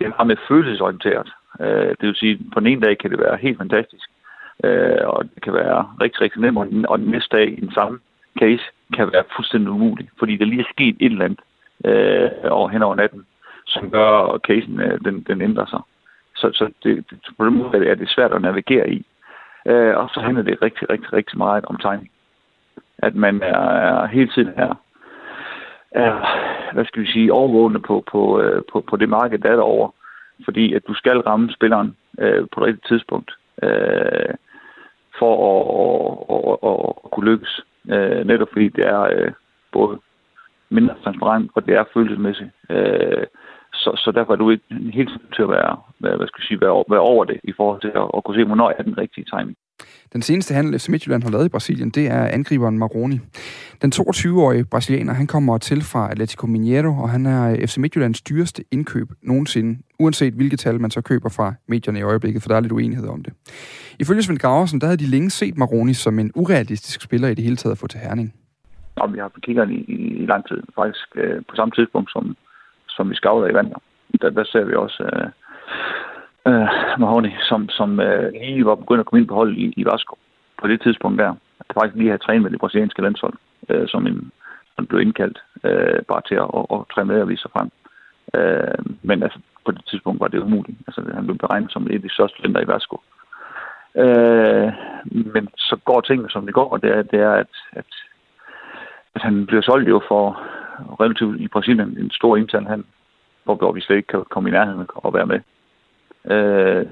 [0.00, 1.28] det er meget mere følelsesorienteret.
[1.60, 4.10] Øh, det vil sige, på den ene dag kan det være helt fantastisk,
[4.64, 7.60] øh, og det kan være rigtig, rigtig nemt, og den, og den næste dag i
[7.60, 7.98] den samme
[8.40, 11.40] case kan være fuldstændig umulig, fordi der lige er sket et eller andet
[11.84, 13.26] øh, over, hen over natten,
[13.66, 15.80] som gør, at casen øh, den, den ændrer sig.
[16.36, 19.06] Så, så det, det, på den måde er det svært at navigere i.
[19.66, 22.10] Øh, og så handler det rigtig, rigtig, rigtig meget om timing.
[22.98, 24.74] At man er, er hele tiden her
[25.92, 26.12] er,
[26.72, 29.90] hvad skal vi sige, overvågende på, på, øh, på, på det marked, der er derovre.
[30.44, 33.30] Fordi at du skal ramme spilleren øh, på et rigtigt tidspunkt
[33.62, 34.34] øh,
[35.18, 37.60] for at, at, at, at, kunne lykkes.
[37.90, 39.32] Øh, netop fordi det er øh,
[39.72, 39.98] både
[40.70, 42.50] mindre transparent, og det er følelsesmæssigt.
[42.70, 43.26] Øh,
[43.72, 46.60] så, så derfor er du ikke helt til at være, være, hvad skal jeg sige,
[46.60, 49.26] være, være over det i forhold til at, at kunne se, hvornår er den rigtige
[49.32, 49.56] timing.
[50.12, 53.18] Den seneste handel, FC Midtjylland har lavet i Brasilien, det er angriberen Maroni.
[53.82, 58.22] Den 22-årige brasilianer, han kommer til fra Atletico Mineiro, og han er øh, FC Midtjyllands
[58.22, 62.56] dyreste indkøb nogensinde, uanset hvilket tal man så køber fra medierne i øjeblikket, for der
[62.56, 63.32] er lidt uenighed om det.
[63.98, 67.44] Ifølge Svend Graversen, der havde de længe set Maroni som en urealistisk spiller i det
[67.44, 68.34] hele taget at få til herning.
[68.98, 72.10] Ja, vi har haft kiggeren i, i, i lang tid, faktisk øh, på samme tidspunkt,
[72.10, 72.36] som,
[72.88, 73.74] som vi skavler i vandet.
[74.20, 75.02] Der, der ser vi også...
[75.12, 75.30] Øh,
[76.46, 76.68] øh,
[76.98, 80.18] Mahoney, som, som øh, lige var begyndt at komme ind på holdet i, i Vasco
[80.60, 81.34] på det tidspunkt der.
[81.58, 83.34] Jeg faktisk lige havde trænet med det brasilianske landshold,
[83.68, 84.32] øh, som en
[84.76, 87.70] som blev indkaldt øh, bare til at, at, at træne med og vise sig frem.
[88.36, 90.78] Øh, men altså, på det tidspunkt var det umuligt.
[90.86, 92.96] Altså, han blev beregnet som et af de største lænder i Vasco.
[94.02, 94.68] Øh,
[95.34, 97.90] men så går tingene, som det går, og det er, det er at, at,
[99.14, 100.24] at han bliver solgt jo for
[101.00, 102.86] relativt i Brasilien en stor intern handel,
[103.44, 105.40] hvor vi slet ikke kan komme i nærheden og være med
[106.24, 106.86] øh,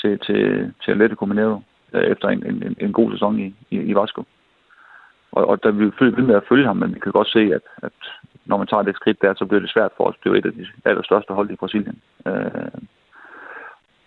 [0.00, 1.60] til, til, til Atletico Mineiro
[1.92, 4.24] øh, efter en, en, en god sæson i, i, i Vasco.
[5.32, 7.40] Og, og der vil vi ved med at følge ham, men vi kan godt se,
[7.40, 7.92] at, at
[8.44, 10.46] når man tager det skridt der, så bliver det svært for os at blive et
[10.46, 11.98] af de allerstørste hold i Brasilien.
[12.26, 12.80] Øh,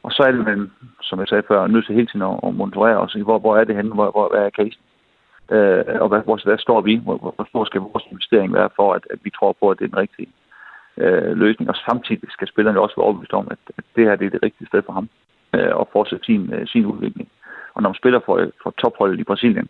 [0.03, 0.71] og så er det, men,
[1.01, 3.75] som jeg sagde før, nødt til hele tiden at monitorere os hvor, hvor er det
[3.75, 4.81] henne, hvor, hvor hvad er casen?
[5.51, 6.95] Øh, og hvad, hvor, hvad står vi?
[7.03, 9.85] Hvor, hvor stor skal vores investering være for, at, at vi tror på, at det
[9.85, 10.29] er den rigtige
[10.97, 14.25] øh, løsning, og samtidig skal spillerne også være overbevist om, at, at det her det
[14.25, 15.09] er det rigtige sted for ham,
[15.55, 17.29] øh, og fortsætte sin, øh, sin udvikling.
[17.73, 19.67] og når man spiller for, for topholdet i Brasilien,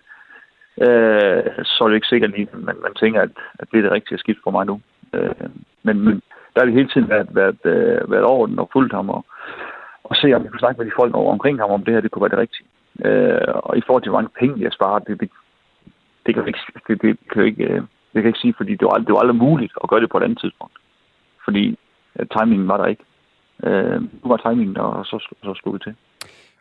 [0.85, 3.91] øh, så er det ikke sikkert at man, man tænker, at, at det er det
[3.91, 4.81] rigtige skift for mig nu.
[5.13, 5.49] Øh,
[5.83, 6.21] men, men
[6.53, 9.25] der har vi hele tiden været, været, øh, været over den og fulgt ham og,
[10.03, 12.01] og se, om vi kunne snakke med de folk over omkring ham, om det her
[12.01, 12.67] det kunne være det rigtige.
[13.05, 15.29] Øh, og i forhold til, hvor mange penge jeg sparer, det, det,
[16.25, 18.53] det kan jeg ikke, det, det kan jeg ikke, øh, det kan jeg ikke sige,
[18.57, 20.73] fordi det var, det var aldrig muligt at gøre det på et andet tidspunkt.
[21.51, 21.79] Fordi
[22.19, 23.03] øh, timingen var der ikke.
[23.63, 25.95] Øh, nu var timingen der, og så, så slog det til.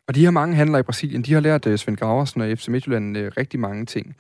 [0.09, 2.69] Og de her mange handler i Brasilien, de har lært uh, Svend Graversen og FC
[2.69, 4.17] Midtjylland uh, rigtig mange ting.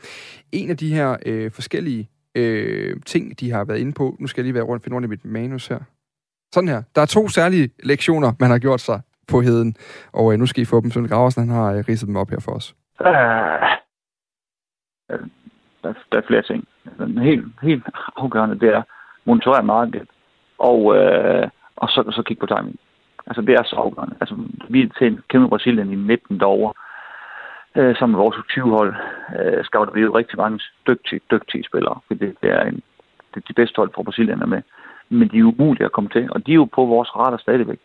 [0.52, 2.08] En af de her uh, forskellige
[2.38, 5.06] uh, ting, de har været inde på, nu skal jeg lige være rundt finde rundt
[5.06, 5.78] i mit manus her.
[6.52, 6.82] Sådan her.
[6.94, 9.76] Der er to særlige lektioner, man har gjort sig på heden,
[10.12, 10.90] og uh, nu skal I få dem.
[10.90, 12.74] Svend Graversen, han har uh, ridset dem op her for os.
[13.00, 13.06] Uh,
[15.82, 16.64] der, der er flere ting.
[16.98, 17.84] Den helt, helt
[18.16, 18.82] afgørende, det er
[19.24, 20.08] monitorere markedet,
[20.60, 22.78] og, øh, og så, så kigge på timing.
[23.26, 24.16] Altså, det er så afgørende.
[24.20, 24.34] Altså,
[24.68, 26.72] vi er til en kæmpe Brasilien i 19 derovre,
[27.76, 28.94] øh, sammen med vores 20-hold,
[29.38, 32.82] øh, scouter vi jo rigtig mange dygtige, dygtige spillere, for det, det er en,
[33.34, 34.62] det er de bedste hold fra Brasilien er med.
[35.08, 37.78] Men de er umulige at komme til, og de er jo på vores radar stadigvæk.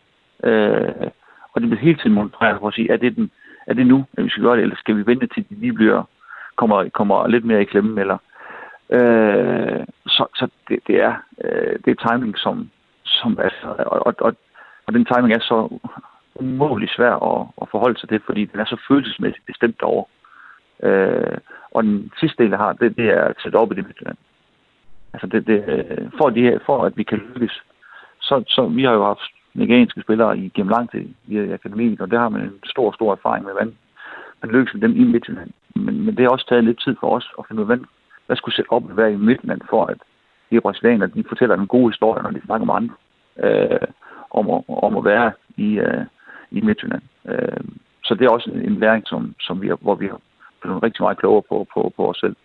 [0.44, 1.10] Øh,
[1.52, 3.30] og det bliver hele tiden monitoreret for at sige, er det, den,
[3.66, 5.72] er det nu, at vi skal gøre det, eller skal vi vente til de lige
[5.72, 6.02] bliver,
[6.56, 8.18] kommer, kommer lidt mere i klemme, eller
[8.90, 11.14] øh, så, så det, det, er,
[11.44, 12.70] øh, det er timing, som,
[13.04, 14.36] som er, og, og,
[14.86, 15.78] og den timing er så
[16.34, 20.04] umådeligt svær at, at forholde sig til, fordi den er så følelsesmæssigt bestemt over.
[20.82, 21.38] Øh,
[21.70, 24.16] og den sidste del, jeg har, det, det er at sætte op i det Midtjylland.
[25.12, 27.62] Altså det, det, øh, for, de, for at vi kan lykkes,
[28.20, 29.20] så, så vi har jo haft
[29.54, 33.12] nigerianske spillere i gennem lang tid i akademiet, og der har man en stor, stor
[33.12, 33.76] erfaring med, hvordan
[34.42, 35.50] man lykkes med dem i Midtjylland.
[35.74, 37.78] Men, men det har også taget lidt tid for os at finde ud af,
[38.26, 39.98] hvad skulle sætte op at være i midten for at
[40.50, 42.94] de brasilianere, de fortæller en god historie, når de snakker om andre.
[43.44, 43.88] Øh,
[44.30, 46.04] om, at, om at være i, øh,
[46.50, 47.02] i Midtjylland.
[47.28, 47.64] Øh,
[48.04, 50.20] så det er også en, læring, som, som vi har, hvor vi har
[50.60, 52.36] blevet rigtig meget klogere på, på, på os selv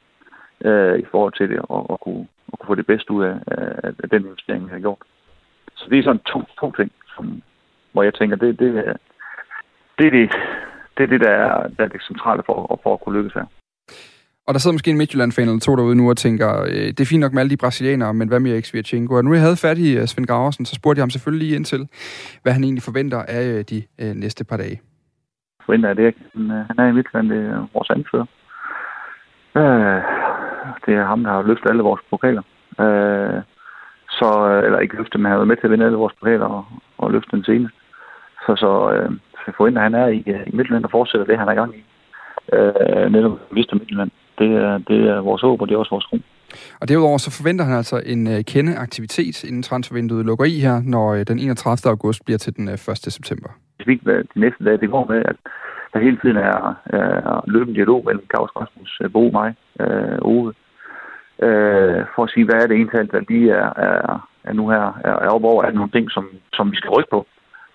[0.65, 3.36] øh, i forhold til det, og, og, kunne, og kunne få det bedste ud af,
[3.47, 5.01] af, af den investering, vi har gjort.
[5.75, 7.41] Så det er sådan to, to ting, som,
[7.91, 8.73] hvor jeg tænker, det, det,
[9.99, 10.32] det, det,
[10.97, 13.45] det det, der er, der er det centrale for, for at kunne lykkes her.
[14.48, 17.12] Og der sidder måske en Midtjylland-fan eller to derude nu og tænker, øh, det er
[17.12, 19.16] fint nok med alle de brasilianere, men hvad med Erik Svirchenko?
[19.16, 21.56] Og nu jeg havde fat i uh, Svend Graversen, så spurgte jeg ham selvfølgelig lige
[21.56, 21.88] ind til,
[22.44, 24.82] hvad han egentlig forventer af uh, de uh, næste par dage.
[25.66, 26.16] Forventer er det,
[26.70, 28.28] han er i Midtjylland, det er vores anfører.
[29.62, 30.00] Uh,
[30.86, 32.44] det er ham, der har løftet alle vores pokaler.
[32.84, 33.39] Uh,
[34.10, 34.30] så,
[34.66, 36.66] eller ikke løftet, men han har været med til at vinde alle vores pokaler og,
[36.98, 37.78] og løfte den seneste.
[38.46, 41.39] Så, så, uh, så jeg forventer, at han er i, i Midtjylland og fortsætter det,
[41.39, 41.84] han er i gang i.
[42.56, 44.12] Uh, netop Vista Midtjylland
[44.42, 46.18] det er, det er vores håb, og det er også vores tro.
[46.82, 50.82] Og derudover så forventer han altså en uh, kende aktivitet, inden transfervinduet lukker i her,
[50.86, 51.89] når uh, den 31.
[51.92, 52.80] august bliver til den øh, 1.
[52.98, 53.50] september.
[53.78, 54.02] Det fik
[54.36, 55.36] de næste dage, det går med, at
[55.94, 59.50] der hele tiden er, er løbende dialog mellem Claus Rasmus, Bo og mig,
[59.84, 60.48] uh, Ove,
[61.48, 64.86] uh, for at sige, hvad er det egentlig, der lige er, er, er nu her
[65.08, 65.64] er, er op over?
[65.64, 67.28] Er der nogle ting, som, som vi skal rykke på?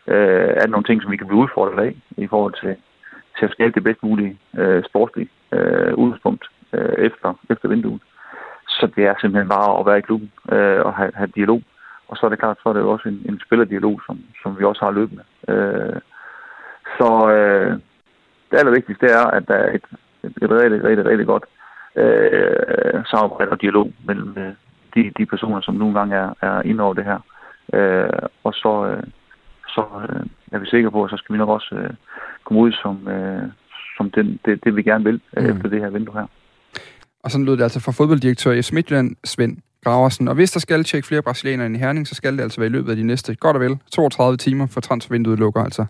[0.06, 2.74] Uh, er der nogle ting, som vi kan blive udfordret af i forhold til,
[3.38, 6.44] til at skabe det bedst mulige uh, sportslige uh, udgangspunkt
[6.76, 8.02] øh, efter, efter vinduet.
[8.68, 11.62] Så det er simpelthen bare at være i klubben øh, og have, have dialog.
[12.08, 14.58] Og så er det klart, så er det jo også en, en spillerdialog, som, som
[14.58, 15.22] vi også har løbende.
[15.48, 16.00] Øh,
[16.98, 17.72] så øh,
[18.50, 19.84] det allervigtigste er, at der er et,
[20.24, 21.44] et, et rigtig, rigtig, rigtig godt
[21.96, 24.52] øh, samarbejde og dialog mellem øh,
[24.94, 27.20] de, de personer, som nogle gange er, er inde over det her.
[27.74, 29.02] Øh, og så, øh,
[29.68, 31.90] så øh, er vi sikre på, at så skal vi nok også øh,
[32.44, 33.42] komme ud som, øh,
[33.96, 35.50] som den, det, det, vi gerne vil øh, mm.
[35.50, 36.26] efter det her vindue her.
[37.26, 40.28] Og sådan lød det altså fra fodbolddirektør i Midtjylland, Svend Graversen.
[40.28, 42.72] Og hvis der skal tjekke flere brasilianere i Herning, så skal det altså være i
[42.72, 45.84] løbet af de næste, godt og vel, 32 timer, for transfervinduet lukker altså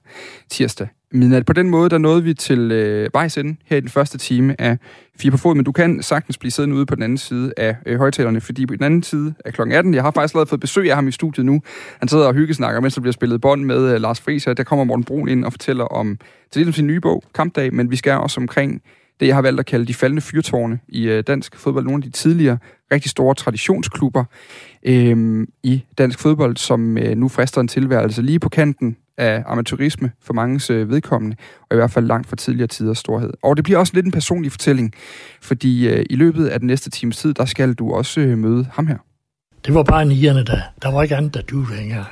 [0.51, 1.47] tirsdag midnat.
[1.47, 4.61] På den måde, der nåede vi til øh, vejs ende her i den første time
[4.61, 4.78] af
[5.18, 7.76] Fire på fod, men du kan sagtens blive siddende ude på den anden side af
[7.87, 9.62] øh, højtalerne, fordi på den anden side af kl.
[9.72, 11.62] 18, jeg har faktisk lavet fået besøg af ham i studiet nu.
[11.99, 14.84] Han sidder og hyggesnakker, mens der bliver spillet bånd med øh, Lars Friis, der kommer
[14.84, 16.18] Morten Brun ind og fortæller om,
[16.51, 18.82] til lidt om sin nye bog, Kampdag, men vi skal også omkring
[19.20, 21.84] det, jeg har valgt at kalde de faldende fyrtårne i øh, dansk fodbold.
[21.84, 22.58] Nogle af de tidligere
[22.92, 24.24] rigtig store traditionsklubber
[24.82, 30.12] øh, i dansk fodbold, som øh, nu frister en tilværelse lige på kanten af amatørisme
[30.22, 33.30] for manges øh, vedkommende, og i hvert fald langt fra tidligere tiders storhed.
[33.42, 34.92] Og det bliver også lidt en personlig fortælling,
[35.42, 38.66] fordi øh, i løbet af den næste times tid, der skal du også øh, møde
[38.72, 38.96] ham her.
[39.66, 42.04] Det var bare nierne, der, der var ikke andet, der du længere.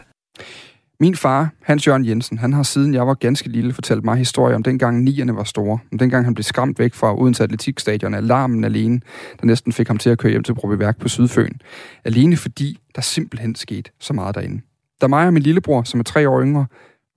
[1.01, 4.57] Min far, Hans Jørgen Jensen, han har siden jeg var ganske lille fortalt mig historier
[4.57, 5.78] om dengang nierne var store.
[5.92, 9.01] Om dengang han blev skræmt væk fra Odense Atletikstadion af larmen alene,
[9.40, 11.61] der næsten fik ham til at køre hjem til Brobyværk på Sydføn.
[12.05, 14.61] Alene fordi der simpelthen skete så meget derinde.
[15.01, 16.66] Da mig og min lillebror, som er tre år yngre,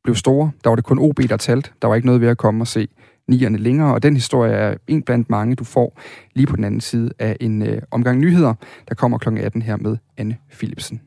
[0.04, 1.72] blev store, der var det kun OB, der talte.
[1.82, 2.88] Der var ikke noget ved at komme og se
[3.28, 6.00] nierne længere, og den historie er en blandt mange, du får
[6.36, 8.54] lige på den anden side af en øh, omgang nyheder,
[8.90, 9.30] der kommer kl.
[9.38, 11.02] 18 her med Anne Philipsen.